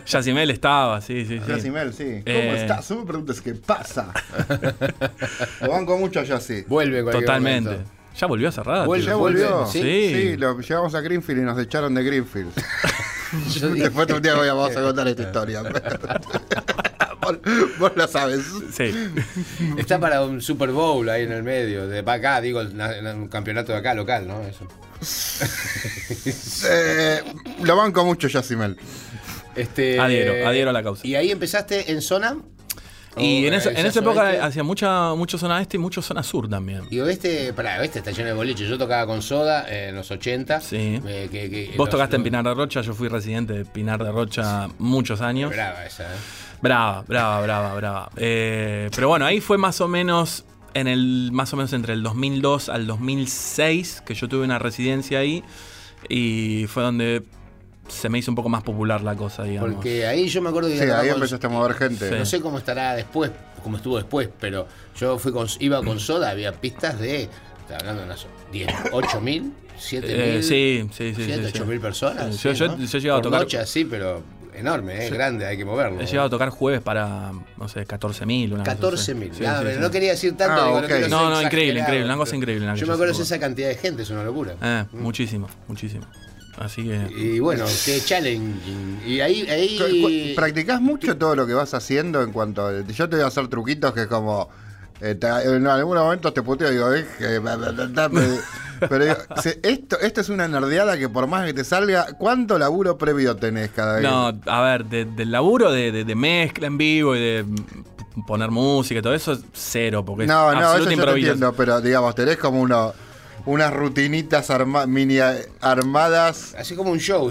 [0.06, 1.44] Yacimel estaba, sí, sí, sí.
[1.48, 2.22] Yassi Mel, sí.
[2.24, 2.60] ¿Cómo Eh.
[2.62, 2.90] estás?
[2.90, 4.12] No me preguntes qué pasa.
[5.60, 6.64] Lo banco mucho a Yassi.
[6.66, 7.78] Vuelve Totalmente.
[8.18, 8.86] ¿Ya volvió a cerrar?
[8.86, 9.66] Vuelve, ¿Ya volvió?
[9.66, 9.80] ¿sí?
[9.80, 12.50] Sí, lo llevamos a Greenfield y nos echaron de Greenfield.
[13.76, 15.62] Después un día voy a- vamos a contar esta historia.
[17.20, 17.38] vos,
[17.78, 18.40] vos la sabes.
[18.72, 18.92] Sí.
[19.76, 21.86] Está para un Super Bowl ahí en el medio.
[21.86, 24.40] De para acá, digo, un campeonato de acá local, ¿no?
[24.42, 24.66] Eso.
[26.70, 27.22] Eh,
[27.62, 28.76] lo banco mucho Yassimel.
[29.54, 31.06] Este, Adhiero, adhiero a la causa.
[31.06, 32.36] ¿Y ahí empezaste en zona?
[33.16, 36.22] Y ¿O, en, esa, en esa época hacía mucha, mucho zona este y mucho zona
[36.22, 36.82] sur también.
[36.90, 38.68] Y oeste, pará, oeste está lleno de boliche.
[38.68, 40.60] Yo tocaba con Soda en los 80.
[40.60, 41.00] Sí.
[41.04, 44.02] eh, que- que- Vos los- tocaste en Pinar de Rocha, yo fui residente de Pinar
[44.04, 45.50] de Rocha muchos años.
[45.50, 46.16] Brava esa, ¿eh?
[46.62, 48.10] Brava, brava, brava, brava.
[48.16, 50.44] Eh, pero bueno, ahí fue más o menos
[50.80, 55.18] en el más o menos entre el 2002 al 2006 que yo tuve una residencia
[55.18, 55.42] ahí
[56.08, 57.22] y fue donde
[57.88, 59.74] se me hizo un poco más popular la cosa, digamos.
[59.74, 62.08] Porque ahí yo me acuerdo que Sí, ahí con- empezaste a mover gente.
[62.08, 62.14] Sí.
[62.18, 63.30] No sé cómo estará después,
[63.62, 64.66] cómo estuvo después, pero
[64.98, 67.22] yo fui con, iba con Soda, había pistas de,
[67.60, 71.48] estaba hablando de unas 10, 8 mil, 7 mil, Eh, sí, sí, sí, 7, sí,
[71.54, 71.70] 8 sí.
[71.70, 72.36] mil personas.
[72.36, 72.84] Sí, yo- sí, yo- ¿no?
[72.84, 74.22] yo he llegado a tocar- noche así, pero
[74.58, 76.00] enorme, eh, grande, hay que moverlo.
[76.00, 78.52] He llegado a tocar jueves para, no sé, 14.000.
[78.52, 78.80] una cosa así.
[78.80, 79.30] 14 mil.
[79.34, 79.78] Sí, sí, sí.
[79.80, 80.60] no quería decir tanto.
[80.62, 80.86] Ah, digo, ok.
[80.86, 83.34] quiero ser No, no, increíble, increíble, una cosa increíble, una Yo me acuerdo de increíble.
[83.36, 84.54] esa cantidad de gente, es una locura.
[84.62, 86.06] Eh, muchísimo, muchísimo.
[86.58, 87.08] Así que...
[87.16, 89.00] Y bueno, qué challenging.
[89.06, 93.14] Y ahí, ahí ¿Practicás mucho todo lo que vas haciendo en cuanto a- Yo te
[93.16, 94.48] voy a hacer truquitos que es como...
[95.00, 97.06] eh, te- en algunos momentos te puteo y digo, eh,
[98.88, 99.16] pero, digo,
[99.62, 103.70] esto, esto es una nerdeada que por más que te salga, ¿cuánto laburo previo tenés
[103.70, 104.02] cada vez?
[104.02, 107.44] No, a ver, de- del laburo de, de- de mezcla en vivo y de
[108.26, 111.52] poner música y todo eso, cero, porque no, es no, eso absoluta yo te entiendo,
[111.54, 112.92] pero digamos, tenés como uno,
[113.48, 115.18] unas rutinitas arma- mini
[115.60, 116.54] armadas.
[116.58, 117.30] Así como un show.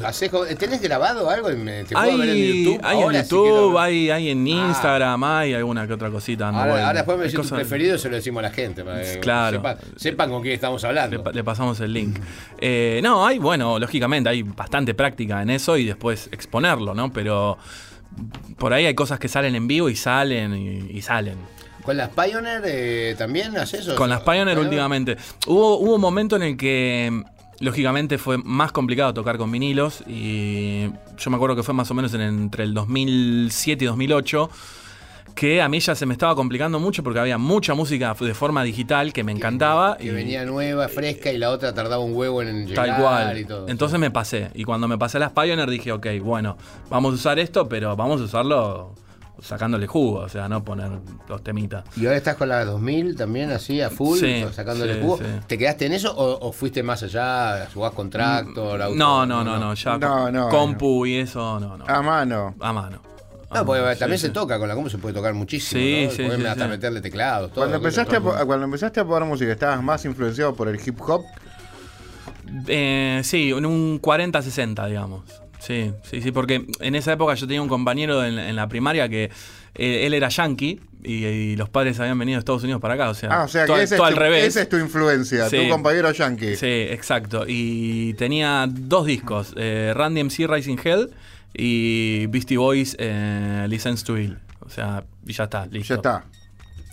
[0.58, 1.50] ¿Tenés grabado algo?
[1.50, 1.56] ¿Te
[1.86, 2.80] puedo Hay, ver en YouTube?
[2.84, 4.68] hay en Ahora YouTube, quiero- hay, hay en Ah.
[4.70, 6.50] Instagram, hay alguna que otra cosita.
[6.50, 8.84] Ahora, después me decís tu preferido, se lo decimos a la gente.
[8.84, 9.58] Para que Claro.
[9.58, 11.18] Sepan, sepan con quién estamos hablando.
[11.18, 12.18] Le, pa- le pasamos el link.
[12.60, 17.14] Eh, no, hay, bueno, lógicamente hay bastante práctica en eso y después exponerlo, ¿no?
[17.14, 17.58] Pero
[18.58, 21.38] por ahí hay cosas que salen en vivo y salen y, y salen.
[21.88, 23.96] ¿Con las Pioneer eh, también haces eso?
[23.96, 25.16] Con las Pioneer últimamente.
[25.48, 27.24] Hubo, hubo un momento en el que,
[27.62, 30.04] lógicamente, fue más complicado tocar con vinilos.
[30.06, 34.50] Y yo me acuerdo que fue más o menos en- entre el 2007 y 2008.
[35.34, 38.64] Que a mí ya se me estaba complicando mucho porque había mucha música de forma
[38.64, 39.96] digital que me encantaba.
[39.96, 43.38] Que y venía nueva, fresca y la otra tardaba un huevo en llegar Tal cual.
[43.38, 43.70] y todo.
[43.70, 44.50] Entonces me pasé.
[44.56, 46.58] Y cuando me pasé las Pioneer dije, ok, bueno,
[46.90, 48.94] vamos a usar esto, pero vamos a usarlo
[49.42, 50.92] sacándole jugo, o sea, no poner
[51.28, 51.84] los temitas.
[51.96, 55.18] ¿Y ahora estás con la 2000 también así a full, Sí, sacándole sí, jugo?
[55.18, 55.24] sí.
[55.48, 57.68] ¿Te quedaste en eso o, o fuiste más allá?
[57.74, 58.82] ¿Jugás con tractor?
[58.82, 58.96] auto?
[58.96, 61.86] No, no, no, no, ya No, no, compu y eso, no, no.
[61.88, 62.56] A mano.
[62.60, 63.02] A mano.
[63.54, 65.82] No, porque también sí, se toca, con la compu se puede tocar muchísimo.
[65.82, 66.36] Sí, ¿no?
[66.36, 66.70] sí, hasta sí.
[66.70, 67.62] meterle teclados, todo.
[67.62, 68.46] Cuando empezaste, a, todo.
[68.46, 71.24] cuando empezaste a poner música, ¿estabas más influenciado por el hip hop?
[72.68, 75.24] Eh, sí, en un 40-60, digamos.
[75.60, 79.10] Sí, sí, sí, porque en esa época yo tenía un compañero en, en la primaria
[79.10, 79.26] que
[79.76, 83.10] eh, él era yankee y, y los padres habían venido de Estados Unidos para acá,
[83.10, 84.46] o sea, Ah, o sea todo, que ese, todo es al revés.
[84.46, 85.58] esa es tu influencia, Sí.
[85.64, 86.56] tu compañero yankee.
[86.56, 87.46] Sí, exacto.
[87.48, 91.10] Y tenía dos discos, eh, Randy MC Rising Hell
[91.54, 94.38] y Beastie Boys eh, License to Ill.
[94.62, 95.94] O sea, y ya está, listo.
[95.94, 96.26] Ya está.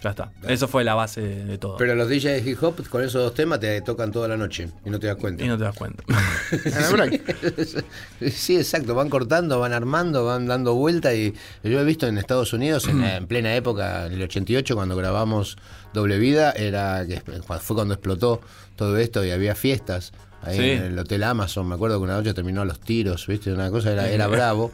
[0.04, 0.30] Ya está.
[0.46, 1.76] Eso fue la base de, de todo.
[1.78, 4.68] Pero los DJs de hip hop con esos dos temas te tocan toda la noche
[4.84, 5.42] y no te das cuenta.
[5.42, 6.04] y no te das cuenta.
[8.30, 12.52] Sí, exacto, van cortando, van armando, van dando vuelta y yo he visto en Estados
[12.52, 15.56] Unidos en, la- en plena época, en el 88 cuando grabamos
[15.92, 17.20] Doble Vida, era que
[17.60, 18.40] fue cuando explotó
[18.76, 20.70] todo esto y había fiestas ahí Sí.
[20.70, 23.52] en el Hotel Amazon, me acuerdo que una noche terminó a los tiros, ¿viste?
[23.52, 24.70] Una cosa era, era bravo.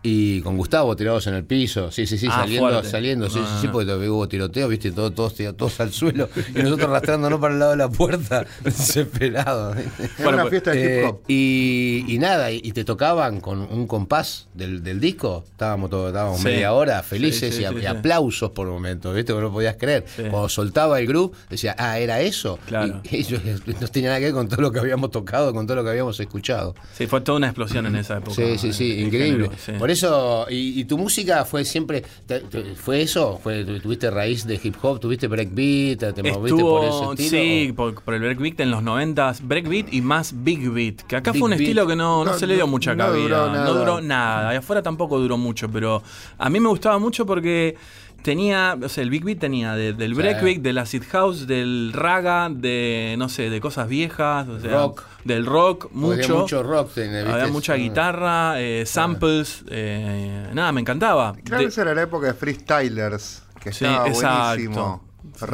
[0.00, 2.88] Y con Gustavo tirados en el piso, sí, sí, sí, Ah, saliendo, fuerte.
[2.88, 3.72] saliendo, sí, sí, sí, Ah.
[3.72, 7.58] porque hubo tiroteo, viste, todos, todos, tirados, todos al suelo y nosotros arrastrándonos para el
[7.60, 9.76] lado de la puerta, desesperados.
[10.18, 11.20] Bueno, una fiesta de hip Eh, hop.
[11.26, 16.08] y, y nada, y, y te tocaban con un compás del, del disco, estábamos todos,
[16.08, 16.44] estábamos Sí.
[16.44, 17.86] media hora felices Sí, sí, y, a- sí, y sí.
[17.86, 19.32] aplausos por momentos, ¿viste?
[19.34, 20.04] Que no podías creer.
[20.14, 20.22] Sí.
[20.30, 22.58] Cuando soltaba el groove, decía, ah, era eso.
[22.66, 23.00] Claro.
[23.10, 23.38] Y, yo-
[23.80, 25.90] no tenía nada que ver con todo lo que habíamos tocado, con todo lo que
[25.90, 26.74] habíamos escuchado.
[26.96, 28.34] Sí, fue toda una explosión en esa época.
[28.36, 29.46] Sí, sí, sí, increíble.
[29.48, 29.72] género, sí.
[29.88, 33.40] Por eso, y, y tu música fue siempre, te- te- ¿fue eso?
[33.42, 35.00] ¿Fue, ¿Tuviste raíz de hip hop?
[35.00, 36.12] ¿Tuviste breakbeat?
[36.14, 37.30] ¿Te moviste por ese Estuvo, estilo?
[37.30, 41.16] sí, ¿O- por, por el breakbeat en los 90 breakbeat y más big beat, que
[41.16, 41.62] acá Big fue un beat.
[41.62, 44.00] estilo que no, no No, se le dio no- mucha no cabida, duró no duró
[44.02, 46.02] nada, y afuera tampoco duró mucho, pero
[46.36, 47.74] a mí me gustaba mucho porque
[48.22, 50.16] tenía, o sea, el big beat tenía de- del Sí.
[50.16, 55.04] breakbeat, del acid house, del raga, de, no sé, de cosas viejas, o sea, Rock.
[55.24, 56.38] del rock, había mucho.
[56.40, 56.90] mucho rock.
[56.98, 57.76] Había mucha Ah.
[57.76, 61.34] guitarra, eh, samples, eh, nada, me encantaba.
[61.44, 64.46] Creo De- que esa era la época de Freestylers, que Sí, estaba exacto.
[64.48, 65.07] buenísimo.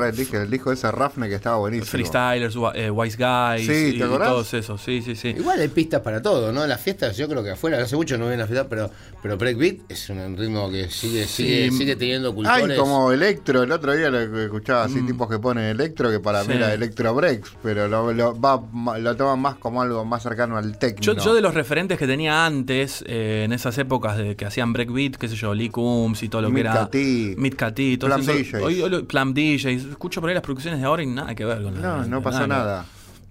[0.08, 1.86] El disco, el disco de ese Rafne que estaba buenísimo.
[1.90, 4.28] Freestylers, eh, Wise Guys, Sí, y, ¿te acordás?
[4.28, 5.28] todos esos, sí, sí, sí.
[5.28, 6.62] Igual hay pistas para todo, ¿no?
[6.62, 8.90] En las fiestas, yo creo que afuera, hace mucho no voy a las fiestas, pero,
[9.22, 11.78] pero breakbeat es un ritmo que sigue, sigue, Sí.
[11.78, 12.70] sigue teniendo cultores.
[12.70, 16.20] Hay como electro, el otro día lo que escuchaba así tipos que ponen electro que
[16.20, 16.48] para Sí.
[16.50, 18.62] mí era electro breaks, pero lo, lo, va,
[18.98, 21.00] lo toman más como algo más cercano al techno.
[21.02, 24.72] Yo, yo de los referentes que tenía antes, eh, en esas épocas de que hacían
[24.72, 26.88] breakbeat, qué sé yo, Lee Coombs y todo lo que era.
[26.88, 28.32] Todo eso.
[28.32, 28.54] DJs.
[28.62, 29.34] Hoy, hoy Clam
[29.68, 29.90] DJs.
[29.90, 32.22] Escucho por ahí las producciones de ahora y nada que ver con No, la- no
[32.22, 32.48] pasó ver.
[32.48, 32.84] nada.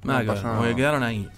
[0.04, 0.76] Nada No que ver, pasó porque nada.
[0.76, 1.30] quedaron ahí.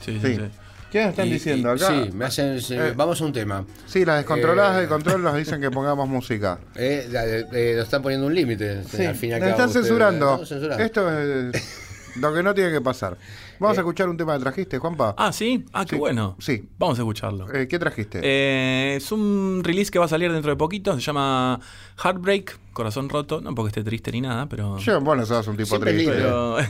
[0.00, 0.36] Sí, sí, Sí.
[0.36, 0.42] sí.
[0.90, 1.88] ¿Qué nos están Y- diciendo y- acá?
[1.88, 2.92] Sí, me hacen, Eh.
[2.96, 3.64] vamos a un tema.
[3.86, 4.80] Sí, las descontroladas Eh.
[4.80, 6.58] del control nos dicen que pongamos música.
[6.76, 8.84] Eh, la- eh, nos están poniendo un límite.
[8.84, 10.38] Sí, al fin y al nos cabo, están ustedes, censurando.
[10.38, 10.46] ¿no?
[10.46, 10.84] Censurando.
[10.84, 13.16] Esto es lo que no tiene que pasar.
[13.60, 15.14] Vamos a escuchar un tema que trajiste, Juanpa.
[15.16, 15.64] Ah, sí.
[15.72, 16.36] Ah, qué Sí, bueno.
[16.38, 16.68] sí.
[16.78, 17.52] Vamos a escucharlo.
[17.52, 18.20] Eh, ¿Qué trajiste?
[18.22, 20.94] Eh, es un release que va a salir dentro de poquito.
[20.94, 21.60] Se llama
[22.02, 23.40] Heartbreak, Corazón Roto.
[23.40, 24.78] No porque esté triste ni nada, pero.
[24.78, 26.14] Yo, bueno, sos un tipo Siempre triste.
[26.14, 26.56] lindo.
[26.58, 26.68] pero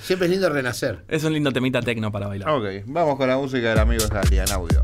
[0.00, 1.04] Siempre es lindo renacer.
[1.08, 2.48] es un lindo temita tecno para bailar.
[2.48, 4.82] Ok, vamos con la música del amigo Gali en audio.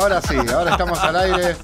[0.00, 1.56] Ahora sí, ahora estamos al aire.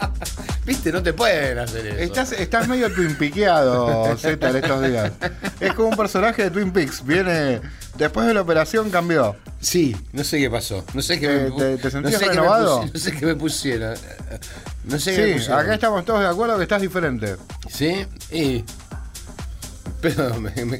[0.66, 1.98] Viste, no te pueden hacer eso.
[1.98, 5.12] Estás, estás medio twin Peakeado, Z, en estos días.
[5.60, 7.04] Es como un personaje de Twin Peaks.
[7.06, 7.60] Viene.
[7.96, 9.36] Después de la operación cambió.
[9.60, 10.84] Sí, no sé qué pasó.
[10.92, 12.84] No sé qué Eh, me ¿te- te sentías no sé renovado?
[12.92, 13.94] no sé qué me pusieron.
[14.84, 15.60] No sé qué me Sí, pusieron.
[15.60, 17.36] acá estamos todos de acuerdo que estás diferente.
[17.70, 18.64] Sí, y.
[20.02, 20.78] Pero me, me-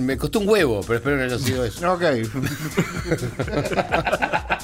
[0.00, 1.92] me costó un huevo, pero espero que no haya sido eso.
[1.92, 2.02] Ok.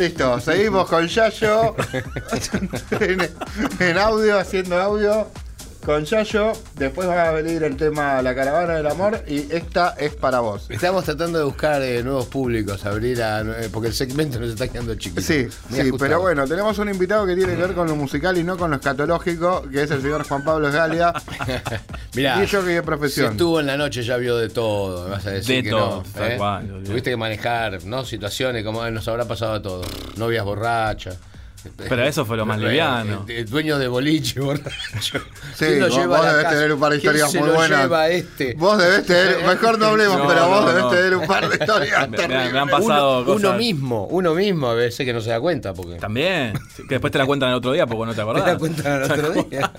[0.00, 1.76] Listo, seguimos con Yayo.
[3.00, 3.28] En,
[3.80, 5.26] en audio, haciendo audio
[5.84, 6.52] con Yayo.
[6.76, 10.66] Después va a venir el tema La Caravana del Amor y esta es para vos.
[10.68, 13.40] Estamos tratando de buscar eh, nuevos públicos, abrir a.
[13.40, 15.20] eh, porque el segmento nos está quedando chiquito.
[15.22, 15.98] Sí, Muy sí, ajustado.
[15.98, 18.70] pero bueno, tenemos un invitado que tiene que ver con lo musical y no con
[18.70, 21.12] lo escatológico, que es el señor Juan Pablo Esgalia.
[22.14, 23.32] Mirá, Y yo que de si profesión.
[23.32, 26.02] estuvo en la noche ya vio de todo, me vas a decir De que todo,
[26.16, 26.24] no.
[26.26, 26.36] ¿eh?
[26.36, 26.82] cual.
[26.84, 28.04] Tuviste que manejar, ¿no?
[28.04, 29.86] Situaciones como nos habrá pasado a todos.
[30.16, 31.18] Novias borrachas.
[31.76, 33.24] Pero eso fue lo más liviano.
[33.28, 35.18] Eh, Dueños de boliche borracho.
[35.54, 36.56] Sí, ¿Quién lo vos, lleva vos la debés casa?
[36.56, 38.10] tener un par de ¿Quién historias muy buenas.
[38.10, 38.54] este?
[38.54, 40.90] Vos debés tener, mejor no hablemos, No, pero vos debés no.
[40.90, 43.48] tener un par de historias Me- me- han pasado uno, cosas.
[43.50, 46.54] uno mismo, uno mismo a veces que no se da cuenta porque También.
[46.76, 48.46] Que después te la cuentan el otro día porque no te te acordás.
[48.46, 49.70] da cuenta el otro día.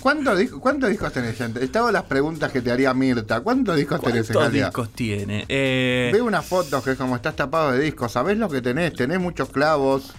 [0.00, 1.64] ¿Cuántos discos, ¿Cuántos discos tenés, gente?
[1.64, 3.40] Estaba las preguntas que te haría Mirta.
[3.40, 5.44] ¿Cuántos discos tenés, ¿Cuántos discos tiene?
[5.48, 8.12] Eh, Veo unas fotos que es como estás tapado de discos.
[8.12, 8.92] ¿Sabés lo que tenés?
[8.94, 10.12] Tenés muchos clavos.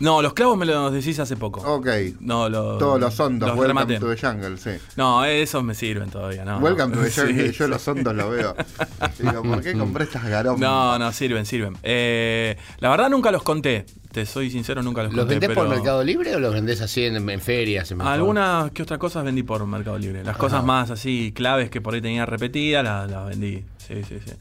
[0.00, 1.60] No, los clavos me los decís hace poco.
[1.60, 1.86] Ok.
[2.20, 3.48] No, los, Todos los hondos.
[3.48, 3.98] los Welcome rematé.
[3.98, 4.70] to the jungle, sí.
[4.96, 6.58] No, esos me sirven todavía, ¿no?
[6.58, 7.52] Welcome to the Sí, jungle.
[7.52, 7.70] Yo sí.
[7.70, 8.54] los hondos los veo.
[9.18, 10.60] Digo, ¿por qué compré estas garomas?
[10.60, 11.76] No, no, sirven, sirven.
[11.82, 13.86] Eh, la verdad nunca los conté.
[14.12, 15.38] Te soy sincero, nunca los, ¿Los conté.
[15.40, 17.90] vendés por Mercado Libre o los vendés así en, en ferias?
[17.90, 18.00] en?
[18.00, 20.24] Algunas que otras cosas vendí por Mercado Libre.
[20.24, 23.62] Las cosas más así claves que por ahí tenía repetidas las, las vendí.
[23.78, 24.32] Sí, sí, sí.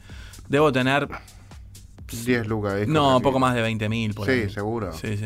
[0.47, 1.07] Debo tener,
[2.11, 2.75] 10 lucas.
[2.75, 3.23] discos no, así.
[3.23, 4.49] poco más de 20 mil Sí, ahí.
[4.49, 4.91] seguro.
[4.93, 5.25] Sí, sí.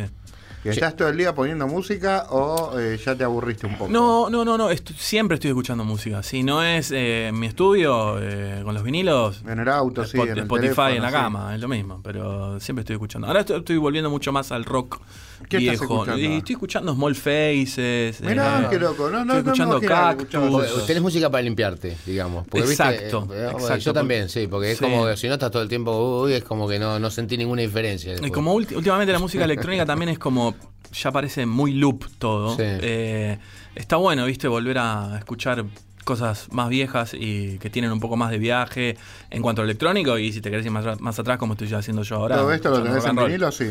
[0.66, 3.90] ¿Y estás todo el día poniendo música o eh, ya te aburriste un poco?
[3.90, 4.68] No, no, no, no.
[4.98, 6.22] siempre estoy escuchando música.
[6.22, 10.18] Si no es eh, en mi estudio eh, con los vinilos, En el auto, sí.
[10.18, 11.14] Spot- en el Spotify teléfono, en la sí.
[11.16, 12.02] cama, es lo mismo.
[12.04, 13.28] Pero siempre estoy escuchando.
[13.28, 15.00] Ahora estoy, estoy volviendo mucho más al rock
[15.48, 15.84] ¿Qué estás viejo.
[15.84, 16.18] escuchando?
[16.18, 18.22] Y estoy escuchando Small Faces.
[18.22, 19.10] Mirá, eh, qué loco.
[19.10, 20.86] No, no, estoy escuchando Cactus.
[20.86, 22.46] Tenés música para limpiarte, digamos.
[22.48, 22.84] Porque, ¿viste?
[22.84, 25.62] Exacto, Eh, bueno, exacto, Yo también, sí, porque es como que si no estás todo
[25.64, 28.16] el tiempo, uy, es como que no, no sentí ninguna diferencia.
[28.22, 30.56] Y como últimamente la música electrónica también es como.
[30.92, 32.56] Ya parece muy loop todo.
[32.56, 32.64] Sí.
[32.64, 33.38] Eh,
[33.76, 35.64] está bueno, viste, volver a escuchar
[36.10, 38.98] cosas más viejas y que tienen un poco más de viaje
[39.30, 40.18] en cuanto a electrónico.
[40.18, 42.36] Y si te querés ir más, más atrás, como estoy haciendo yo ahora.
[42.38, 43.52] ¿Todo esto lo tenés en vinilo?
[43.52, 43.70] Sí.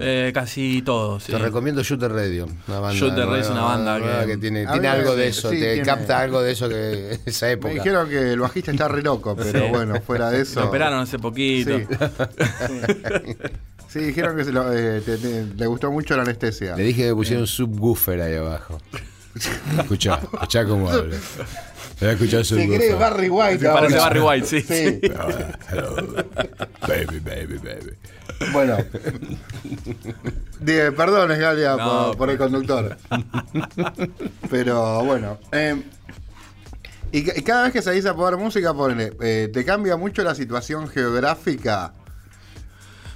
[0.00, 1.32] Eh, casi todo, sí.
[1.32, 2.96] Te recomiendo Shooter Radio, una banda.
[2.98, 5.82] Shooter Radio es una banda nueva que- tiene, tiene algo de eso, sí, te tiene-
[5.82, 7.74] capta algo de eso que esa Me época.
[7.74, 9.68] dijeron que el bajista está re loco, pero Sí.
[9.70, 10.60] bueno, fuera de eso.
[10.60, 11.76] Lo operaron hace poquito.
[11.76, 11.86] Sí.
[13.88, 16.74] Sí, dijeron que se lo- eh, te- te- le gustó mucho la anestesia.
[16.74, 18.80] Le dije que pusiera un subwoofer ahí abajo.
[19.78, 21.16] Escuchá, escuchá cómo habla.
[22.00, 22.94] Voy a escuchar el Se cree.
[22.94, 23.58] Barry White.
[23.60, 23.96] Se parece.
[23.96, 24.60] Barry White, sí.
[24.62, 25.00] Sí.
[25.70, 25.96] Hello.
[26.86, 27.92] Baby, baby, baby.
[28.52, 28.76] Bueno.
[30.66, 32.96] Esgalia, No, por, por el conductor.
[34.50, 35.38] Pero bueno.
[35.52, 35.82] eh,
[37.12, 40.22] y, ca- y cada vez que salís a poner música, ponele, eh, ¿te cambia mucho
[40.24, 41.92] la situación geográfica?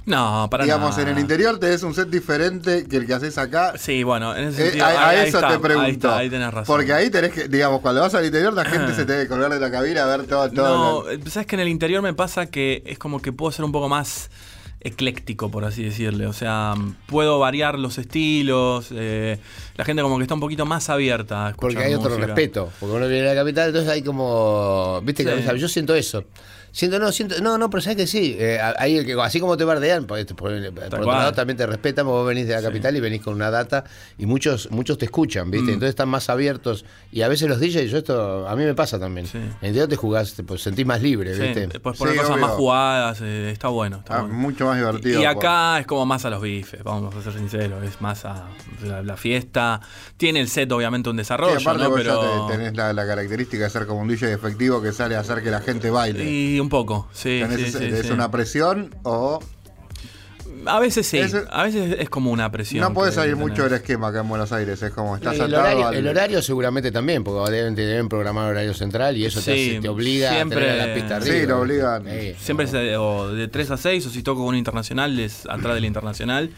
[0.09, 1.03] No, para Digamos, nada.
[1.03, 3.73] en el interior tenés un set diferente que el que haces acá.
[3.77, 4.85] Sí, bueno, en ese Eh, sentido.
[4.85, 5.85] a, a ahí- ahí eso está, te pregunto.
[5.87, 6.65] Ahí, está, ahí tenés razón.
[6.75, 9.51] Porque ahí tenés que, digamos, cuando vas al interior, la gente se te debe colgar
[9.53, 10.49] de la cabina a ver todo.
[10.51, 13.65] todo No, sabes que en el interior me pasa que es como que puedo ser
[13.65, 14.31] un poco más
[14.81, 16.25] ecléctico, por así decirle.
[16.25, 16.73] O sea,
[17.05, 18.87] puedo variar los estilos.
[18.91, 19.37] eh,
[19.75, 22.69] la gente como que está un poquito más abierta a escuchar Porque hay otro respeto.
[22.79, 25.01] Porque uno viene a la capital, entonces hay como.
[25.03, 25.39] Viste que Sí.
[25.39, 26.23] o sea, yo siento eso.
[26.71, 28.35] Siento, no, siento, no, no, pero sabes que sí.
[28.39, 28.59] eh,
[29.05, 31.17] que, así como te bardean, por, por- por otro cual.
[31.19, 33.83] lado también te respetan, porque vos venís de la capital y venís con una data
[34.17, 35.51] y muchos, muchos te escuchan, Mm.
[35.51, 35.67] ¿viste?
[35.73, 36.85] Entonces están más abiertos.
[37.11, 39.25] Y a veces los DJs, yo esto a mí me pasa también.
[39.27, 39.39] Sí.
[39.61, 41.79] En el te jugás, te pues, sentís más libre, Sí, ¿viste?
[41.79, 42.45] puedes poner Sí, cosas obvio.
[42.47, 43.97] más jugadas, eh, está bueno.
[43.97, 44.35] Está Ah, bueno.
[44.35, 45.21] mucho más divertido.
[45.21, 48.45] Y acá es como más a los bifes, vamos a ser sinceros, es más a
[48.85, 49.79] la, la fiesta.
[50.17, 51.89] Tiene el set obviamente un Sí, desarrollo, aparte ¿no?
[51.89, 52.21] vos Pero...
[52.21, 55.19] ya te- tenés la, la característica de ser como un DJ efectivo que sale a
[55.21, 56.23] hacer que la gente baile.
[56.29, 57.39] Y un poco, sí.
[57.41, 58.11] Tenés sí, sí, ¿Es sí.
[58.11, 59.39] una presión o
[60.65, 61.19] A veces sí,
[61.51, 62.81] a veces es como una presión.
[62.81, 64.81] no podés que salir mucho del esquema acá en Buenos Aires?
[64.81, 68.09] Es como estás el, atado horario, al- el horario seguramente también, porque deben, te deben
[68.09, 71.21] programar horario central y eso te, Sí, hace- te obliga siempre- a tener la pista
[71.21, 71.49] Sí, arriba.
[71.53, 72.03] lo obligan.
[72.05, 72.35] Sí.
[72.39, 75.45] Siempre es de, o de 3 a 6, o si toco con un internacional, es
[75.49, 76.49] atrás del internacional.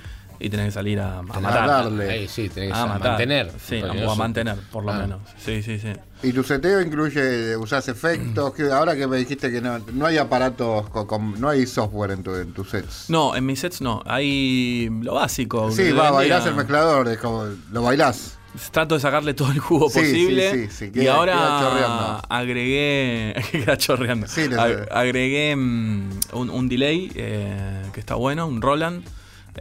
[0.41, 1.67] Y tenés que salir a, a A matar.
[1.67, 2.09] darle.
[2.09, 3.09] Ahí sí, tenés que A matar.
[3.11, 3.51] mantener.
[3.65, 4.99] Sí, o a mantener, por lo Ah.
[4.99, 5.19] menos.
[5.37, 5.93] Sí, sí, sí.
[6.23, 8.53] ¿Y tu seteo incluye, usás efectos?
[8.53, 12.11] que ahora que me dijiste que no, no hay aparatos, con, con- no hay software
[12.11, 13.05] en, tu, en tus sets.
[13.09, 14.03] No, en mis sets no.
[14.05, 15.71] Hay lo básico.
[15.71, 18.37] Sí, va, bailás el mezclador, es como, lo bailás.
[18.71, 20.51] Trato de sacarle todo el jugo Sí, posible.
[20.51, 22.21] sí, sí, sí, y queda- ahora queda chorreando.
[22.29, 23.35] agregué.
[23.51, 24.27] queda chorreando.
[24.27, 29.03] Sí, le- Ag- agregué mm, un, un delay eh, que está bueno, un Roland.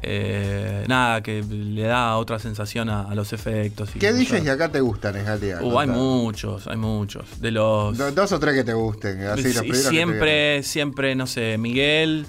[0.02, 3.90] Eh, nada, que le da otra sensación a, a los efectos.
[3.96, 4.12] y ¿Qué.
[4.12, 5.58] DJs de acá te gustan, Esgalia?
[5.60, 7.40] Uh, hay muchos, hay muchos.
[7.40, 7.98] De los.
[7.98, 11.56] Do- Dos o tres que te gusten, así los primeros que siempre, siempre, no sé,
[11.58, 12.26] Miguel,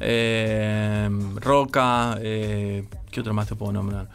[0.00, 4.08] eh, Roca, eh, ¿qué otro más te puedo nombrar?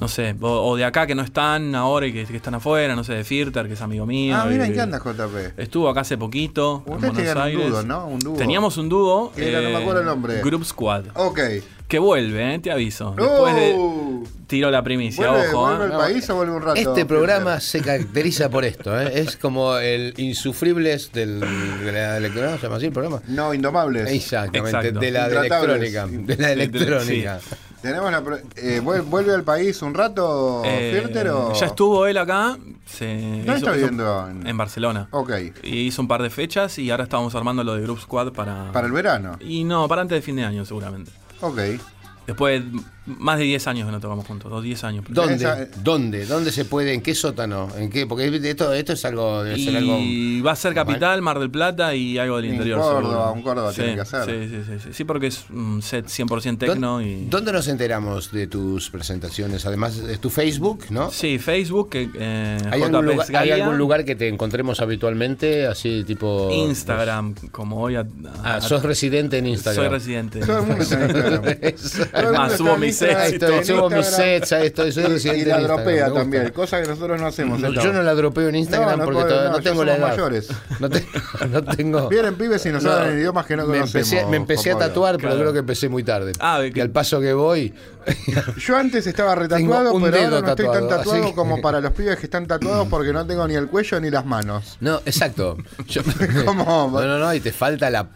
[0.00, 2.96] No sé, o, o de acá que no están ahora y que, que están afuera,
[2.96, 4.34] no sé, de Firter, que es amigo mío.
[4.36, 5.56] Ah, mira, ¿en qué andas, JP?
[5.58, 6.82] Estuvo acá hace poquito.
[6.86, 8.06] en Ustedes tenían un dúo, ¿no?
[8.08, 8.36] Un dúo.
[8.36, 9.32] Teníamos un dúo.
[9.36, 9.60] ¿Qué era?
[9.60, 10.40] No me acuerdo el nombre.
[10.42, 11.04] Group Squad.
[11.14, 11.38] Ok.
[11.88, 13.14] Que vuelve, eh, te aviso.
[13.16, 13.76] Después de.
[14.46, 15.60] Tiro la primicia, ¿Vuelve, ojo.
[15.66, 15.92] vuelve eh.
[15.92, 16.74] al país o vuelve un rato?
[16.78, 19.10] Este programa se caracteriza por esto, ¿eh?
[19.20, 23.22] es como el insufribles del, de la electrónica, ¿se llama así el programa?
[23.28, 24.10] No, Indomables.
[24.10, 25.00] Exactamente, Exacto.
[25.00, 26.06] de la de electrónica.
[26.06, 27.40] De la electrónica.
[27.80, 31.52] Tenemos la pro- eh, ¿vuel- ¿Vuelve al país un rato, Eh, Firter, o...?
[31.54, 32.56] Ya estuvo él acá.
[32.86, 34.28] Se ¿Dónde hizo- está viviendo?
[34.28, 35.08] En- En Barcelona.
[35.10, 35.32] Ok.
[35.62, 38.72] Y hizo un par de fechas y ahora estábamos armando lo de Group Squad para.
[38.72, 39.36] Para el verano.
[39.40, 41.10] Y no, para antes de fin de año, seguramente.
[41.40, 41.60] Ok.
[42.26, 42.62] Después,
[43.06, 45.04] más de 10 años que no tocamos juntos, o 10 años.
[45.08, 45.34] ¿Dónde?
[45.34, 46.24] Esa- ¿Dónde?
[46.26, 46.94] ¿Dónde se puede?
[46.94, 47.68] ¿En qué sótano?
[47.76, 48.06] ¿En qué?
[48.06, 49.98] Porque esto, esto es algo, debe ser algo.
[50.00, 52.80] Y va a ser capital, Mar del Plata y algo del interior.
[52.80, 53.32] Córdoba, seguro.
[53.32, 54.24] un Córdoba sí, tiene que hacer.
[54.24, 54.88] Sí, sí, sí, sí.
[54.92, 57.26] Sí, porque es un set 100% ¿Dó- tecno y.
[57.26, 59.66] ¿Dónde nos enteramos de tus presentaciones?
[59.66, 61.10] Además, es tu Facebook, ¿no?
[61.10, 65.66] Sí, Facebook, que, eh, ¿Hay algún, lugar, ¿Hay Sgalia, algún lugar que te encontremos habitualmente?
[65.66, 66.50] Así tipo.
[66.52, 67.96] Instagram, como hoy.
[67.96, 69.84] A, a- Ah, sos residente en Instagram.
[69.84, 70.40] Soy residente.
[70.40, 72.32] Todo el mundo está en Instagram.
[72.34, 76.80] Más, subo mis sets Subo mis sets, soy Y- residente Y la dropea también, cosa
[76.80, 77.60] que nosotros no hacemos.
[77.60, 80.08] No, yo no la dropeo en Instagram No, no porque todavía no, tengo la edad.
[80.08, 80.48] mayores.
[80.80, 81.06] No, te-
[81.50, 82.08] no tengo.
[82.08, 84.12] Vienen pibes y nos No, hablan en idiomas que no me conocemos.
[84.12, 86.32] empecé, me empecé a tatuar, pero creo que empecé muy tarde.
[86.40, 87.74] Ah, de y que- al paso que voy.
[88.58, 92.16] Yo antes estaba retatuado, pero ahora no estoy tan tatuado, que- como para los pibes
[92.18, 94.76] que están tatuados porque no tengo ni el cuello ni las manos.
[94.80, 95.56] No, exacto.
[95.88, 96.02] Yo-
[96.44, 96.64] ¿Cómo?
[96.94, 98.06] No, no, no, y te falta la.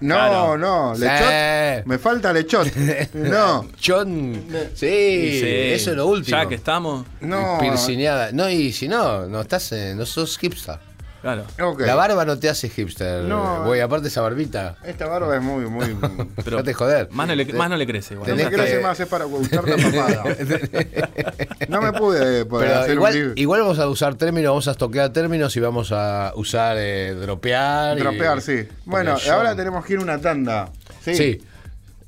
[0.00, 0.58] No, Claro.
[0.58, 1.02] no, Sí.
[1.02, 1.86] lechot.
[1.86, 2.68] Me falta lechot.
[3.14, 4.44] No, Chon.
[4.74, 5.40] Sí,
[5.72, 6.36] eso es lo último.
[6.38, 7.58] Ya que estamos, no.
[7.60, 8.30] Piercineada.
[8.32, 10.78] No, y si no, no estás, no sos hipster.
[11.20, 11.44] Claro.
[11.78, 13.24] La barba no te hace hipster.
[13.24, 14.76] No, Güey, aparte esa barbita.
[14.84, 15.86] Esta barba es muy, muy.
[16.44, 17.08] Pero Dejate joder.
[17.12, 18.14] Más no le, más no le crece.
[18.14, 18.26] igual.
[18.30, 20.24] Tenés No me crece que- más, es para gustar la papada.
[21.68, 23.32] No me pude poder Pero hacer igual, un libro.
[23.36, 27.98] igual vamos a usar términos, vamos a toquear términos y vamos a usar eh, dropear.
[27.98, 28.66] y- Dropear, sí.
[28.84, 30.70] Bueno, ahora tenemos que ir a una tanda.
[31.02, 31.14] Sí.
[31.14, 31.42] Sí.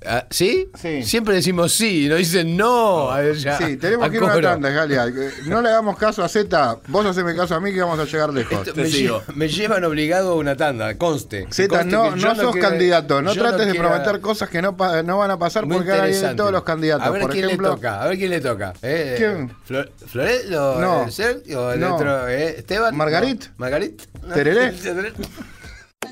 [0.07, 0.71] Ah, ¿Sí?
[0.81, 1.03] Sí.
[1.03, 3.11] Siempre decimos sí y nos dicen no.
[3.11, 5.07] A ver, ya, Sí, tenemos a que ir a una tanda, Galia.
[5.45, 8.33] No le hagamos caso a Z, vos haceme caso a mí que vamos a llegar
[8.33, 8.67] lejos.
[8.67, 9.21] Esto me, sigo.
[9.21, 11.47] lle- me llevan obligado a una tanda, conste.
[11.51, 13.21] Z, no, no sos quiero- candidato.
[13.21, 16.35] No trates de quiero- prometer cosas que no, van a pasar Muy porque ahora vienen
[16.37, 17.07] todos los candidatos.
[17.07, 18.73] A ver Por quién ejemplo, le toca, a ver quién le toca.
[18.81, 19.15] ¿eh?
[19.19, 19.55] ¿Quién?
[19.67, 21.07] Flor- ¿Floret o No.
[21.09, 21.97] eh, Sergio o el No.
[21.97, 22.27] otro?
[22.27, 22.97] eh, ¿Esteban?
[22.97, 23.45] ¿Margarit?
[23.49, 23.53] No.
[23.59, 24.01] ¿Margarit?
[24.33, 24.73] ¿Tereré?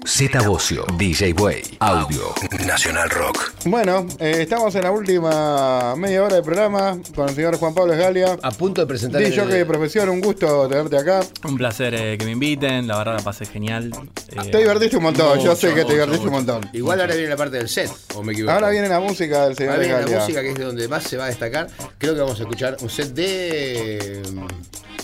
[0.04, 2.34] Z Bocio, DJ Way, Audio,
[2.66, 3.52] Nacional Rock.
[3.66, 7.92] Bueno, eh, estamos en la última media hora del programa con el señor Juan Pablo
[7.92, 8.38] Esgalia.
[8.42, 9.20] A punto de presentar.
[9.22, 11.20] DJ el- de profesión, un gusto tenerte acá.
[11.44, 13.90] Un placer eh, que me inviten, la verdad la pasé genial.
[14.32, 16.70] Eh, Te divertiste un montón, yo sé que te mucho, divertiste un montón.
[16.72, 18.52] Igual ahora viene la parte del set, o me equivoco.
[18.52, 20.20] Ahora viene la música del señor Ahora viene la Esgalia.
[20.24, 21.68] música que es de donde más se va a destacar.
[21.98, 24.22] Creo que vamos a escuchar un set de.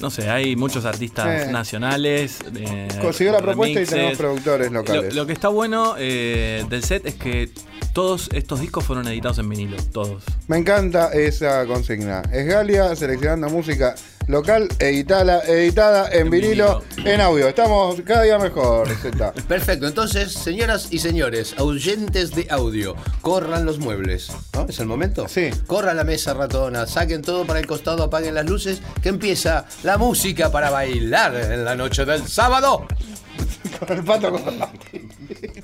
[0.01, 1.53] No sé, hay muchos artistas Eh.
[1.53, 2.39] nacionales.
[2.57, 5.15] eh, Consiguió la propuesta y tenemos productores Lo, locales.
[5.15, 7.51] lo que está bueno eh, del set es que
[7.93, 10.25] todos estos discos fueron editados en vinilo, todos.
[10.49, 12.23] Me encanta esa consigna.
[12.33, 13.95] Esgalia seleccionando música
[14.27, 17.11] local, editada, editada en, En vinilo, vinilo.
[17.15, 17.49] en audio.
[17.49, 18.89] Estamos cada día mejor.
[19.49, 24.33] Perfecto, entonces, señoras y señores, oyentes de audio, corran los muebles.
[24.55, 24.67] ¿No?
[24.69, 25.29] ¿Es el momento?
[25.29, 25.51] Sí.
[25.67, 29.99] Corran la mesa ratona, saquen todo para el costado, apaguen las luces, que empieza la
[29.99, 32.87] música para bailar en la noche del sábado.
[33.79, 35.64] Con el pato con- Z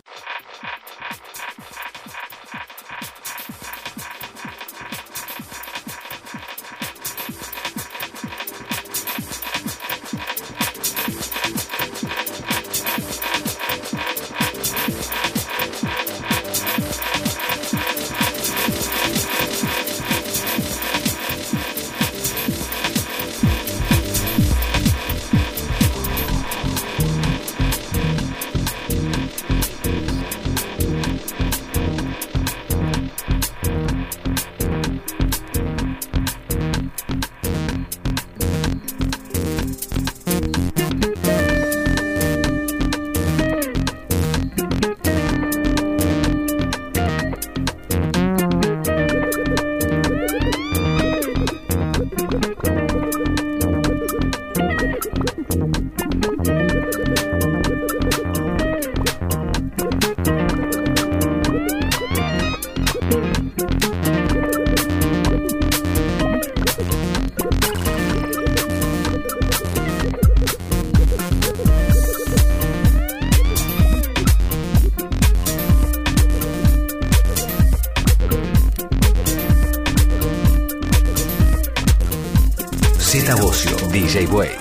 [84.01, 84.57] DJ Way,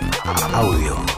[0.53, 1.08] audio.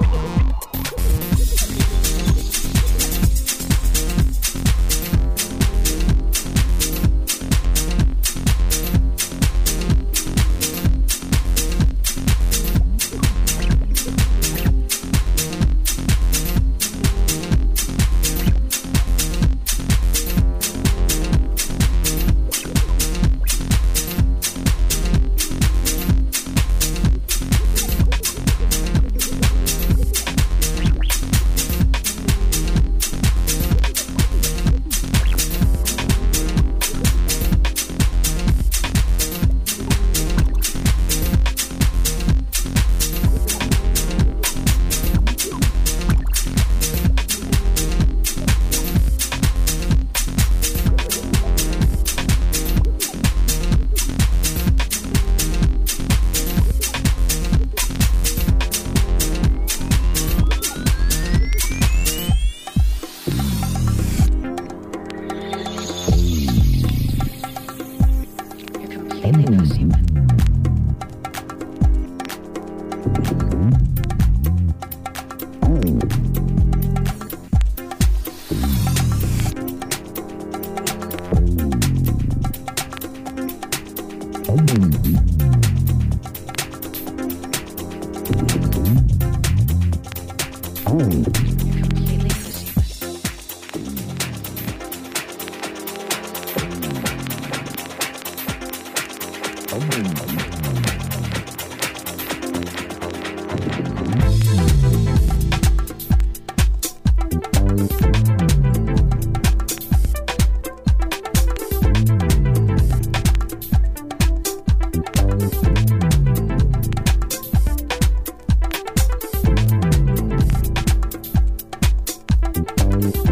[123.02, 123.31] Audio con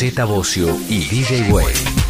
[0.00, 2.09] Z Bocio y DJ Way.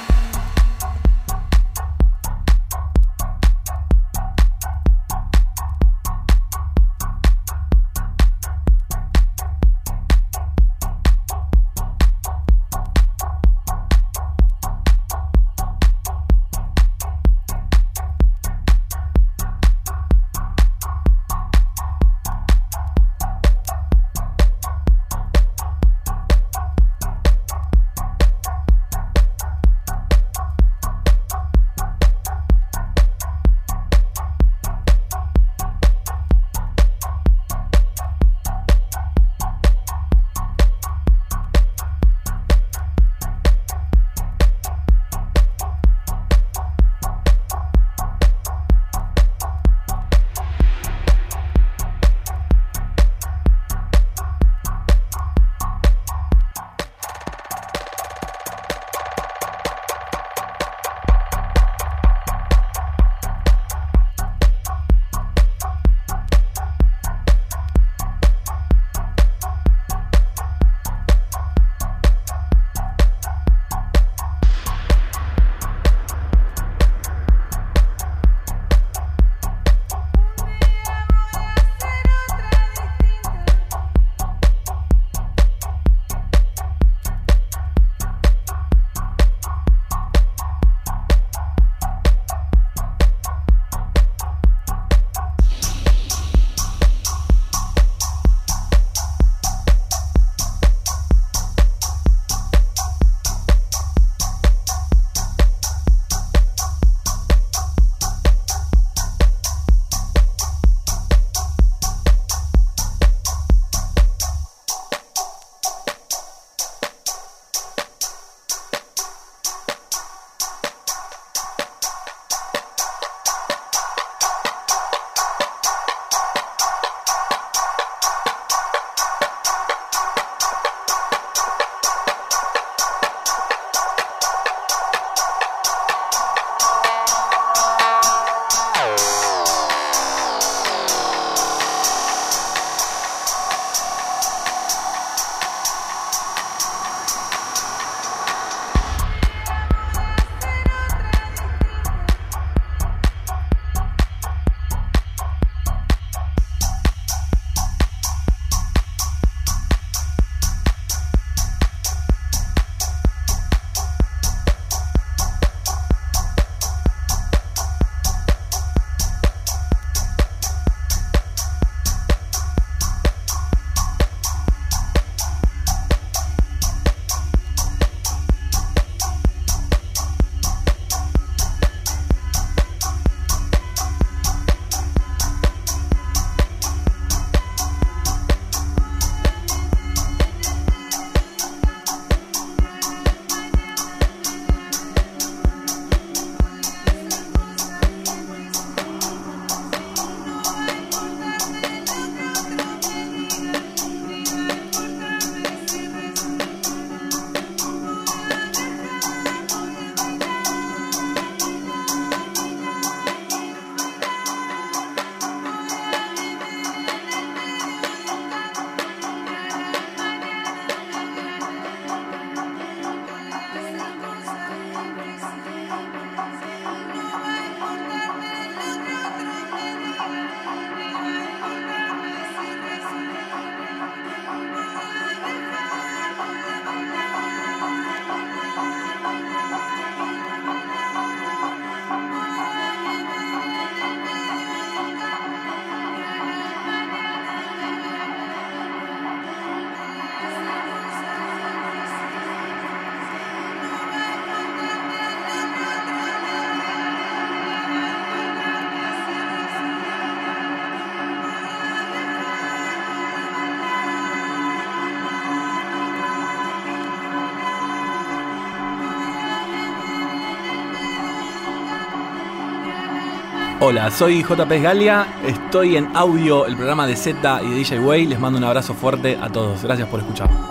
[273.71, 278.05] Hola, soy JP Galia, estoy en audio, el programa de Z y de DJ Way.
[278.05, 279.63] Les mando un abrazo fuerte a todos.
[279.63, 280.50] Gracias por escuchar.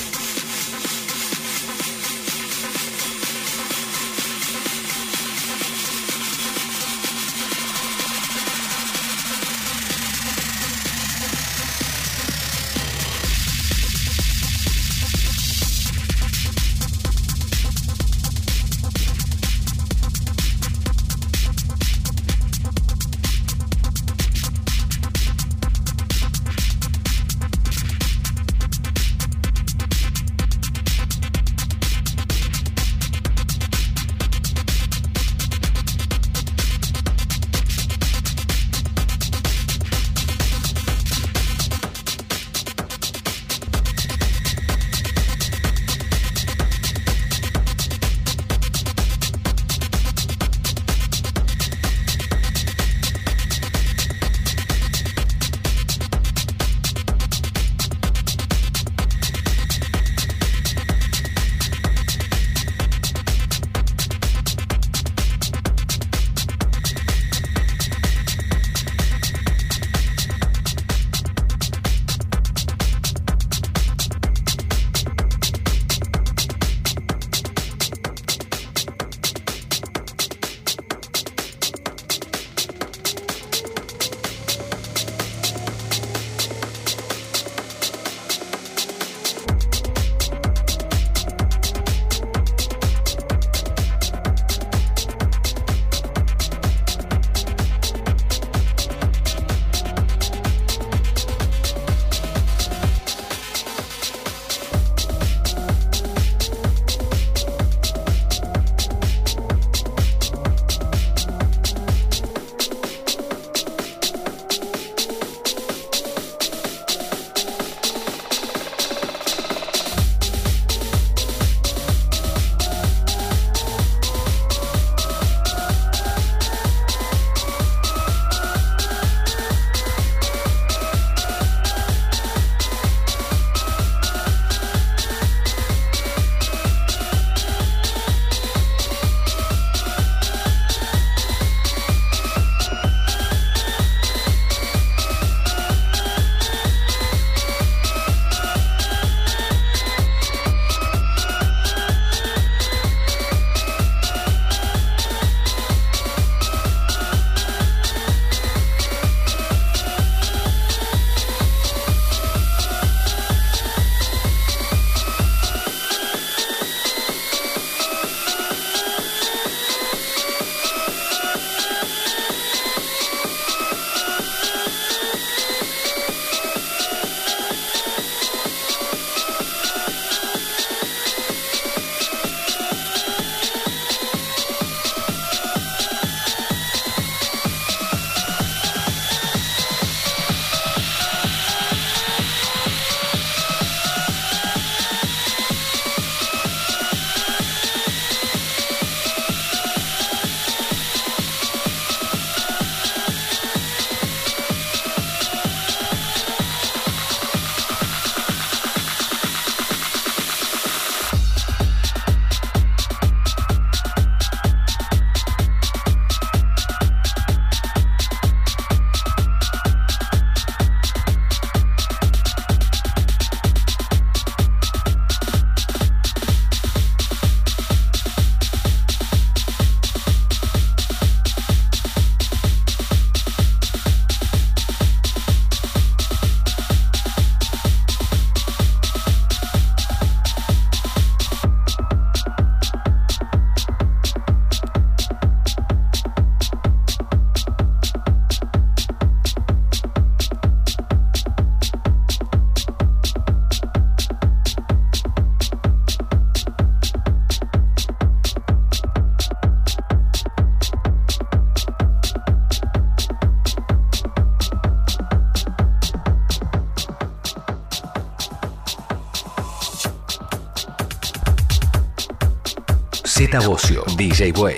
[273.31, 274.57] Z Bocio, DJ Way.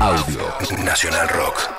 [0.00, 0.42] Audio
[0.82, 1.69] Nacional Rock.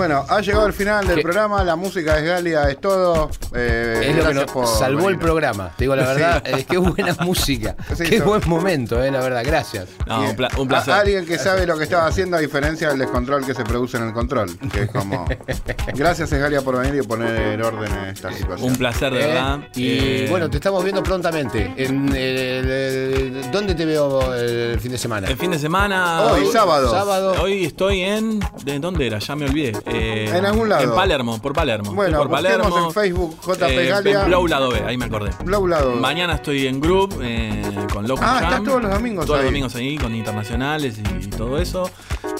[0.00, 1.22] Bueno, ha llegado el final del ¿Qué?
[1.22, 3.28] programa, la música es Galia, es todo.
[3.54, 5.72] Eh, Es lo que gracias nos por salvó el programa.
[5.76, 7.76] Te digo la verdad, es que buena música.
[7.94, 9.42] Sí, qué buen momento, eh, la verdad.
[9.44, 9.88] Gracias.
[10.06, 10.94] No, un, pla- un A- placer.
[10.94, 14.04] alguien que sabe lo que estaba haciendo a diferencia del descontrol que se produce en
[14.04, 14.58] el control.
[14.72, 15.26] Que es como.
[15.94, 18.70] Gracias, Galia, por venir y poner orden en esta situación.
[18.70, 19.58] Un placer, de Eh, verdad.
[19.74, 21.74] Y Eh, bueno, te estamos viendo prontamente.
[21.76, 25.28] En, el- el- ¿Dónde te veo el fin de semana?
[25.28, 26.22] El fin de semana.
[26.22, 26.90] Hoy, sábado.
[26.90, 27.34] Sábado.
[27.42, 28.40] Hoy estoy en.
[28.64, 29.18] ¿De dónde era?
[29.18, 29.72] Ya me olvidé.
[29.86, 30.82] Eh, En algún lado.
[30.82, 31.92] En Palermo, por Palermo.
[31.94, 32.86] Bueno, por Palermo.
[32.88, 34.20] en Facebook JP Eh, Galia.
[34.22, 35.30] En Blow Lado B, ahí me acordé.
[35.44, 35.92] Blau lado.
[35.96, 37.62] Mañana estoy en Group eh,
[37.92, 38.44] con Loco Ah, Jam.
[38.44, 39.44] estás todos los domingos Todos ahí.
[39.44, 41.90] los domingos ahí con internacionales y todo eso.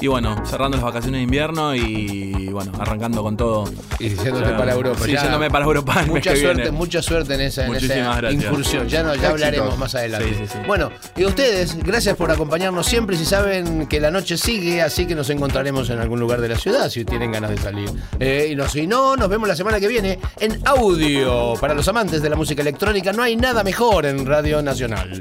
[0.01, 3.65] Y bueno, cerrando las vacaciones de invierno y bueno, arrancando con todo.
[3.99, 5.01] Y yéndote Ya, para Europa.
[5.05, 5.23] sí, ya.
[5.23, 6.71] yéndome para Europa Mucha suerte, viene.
[6.71, 8.89] mucha suerte en esa, en incursión.
[8.89, 10.29] Ya, no, ya hablaremos más adelante.
[10.31, 10.59] Sí, sí, sí.
[10.67, 13.17] Bueno, y ustedes, gracias por acompañarnos siempre.
[13.17, 16.57] Si saben que la noche sigue, así que nos encontraremos en algún lugar de la
[16.57, 17.91] ciudad si tienen ganas de salir.
[18.19, 21.55] Eh, y no, si no, nos vemos la semana que viene en audio.
[21.61, 25.21] Para los amantes de la música electrónica, no hay nada mejor en Radio Nacional.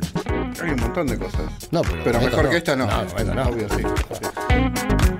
[0.61, 1.41] Hay un montón de cosas.
[1.72, 2.49] No, pero, mejor no.
[2.49, 2.86] que esta no.
[2.86, 3.44] No, bueno, no.
[3.44, 3.84] Obvio, sí.
[3.84, 5.18] sí.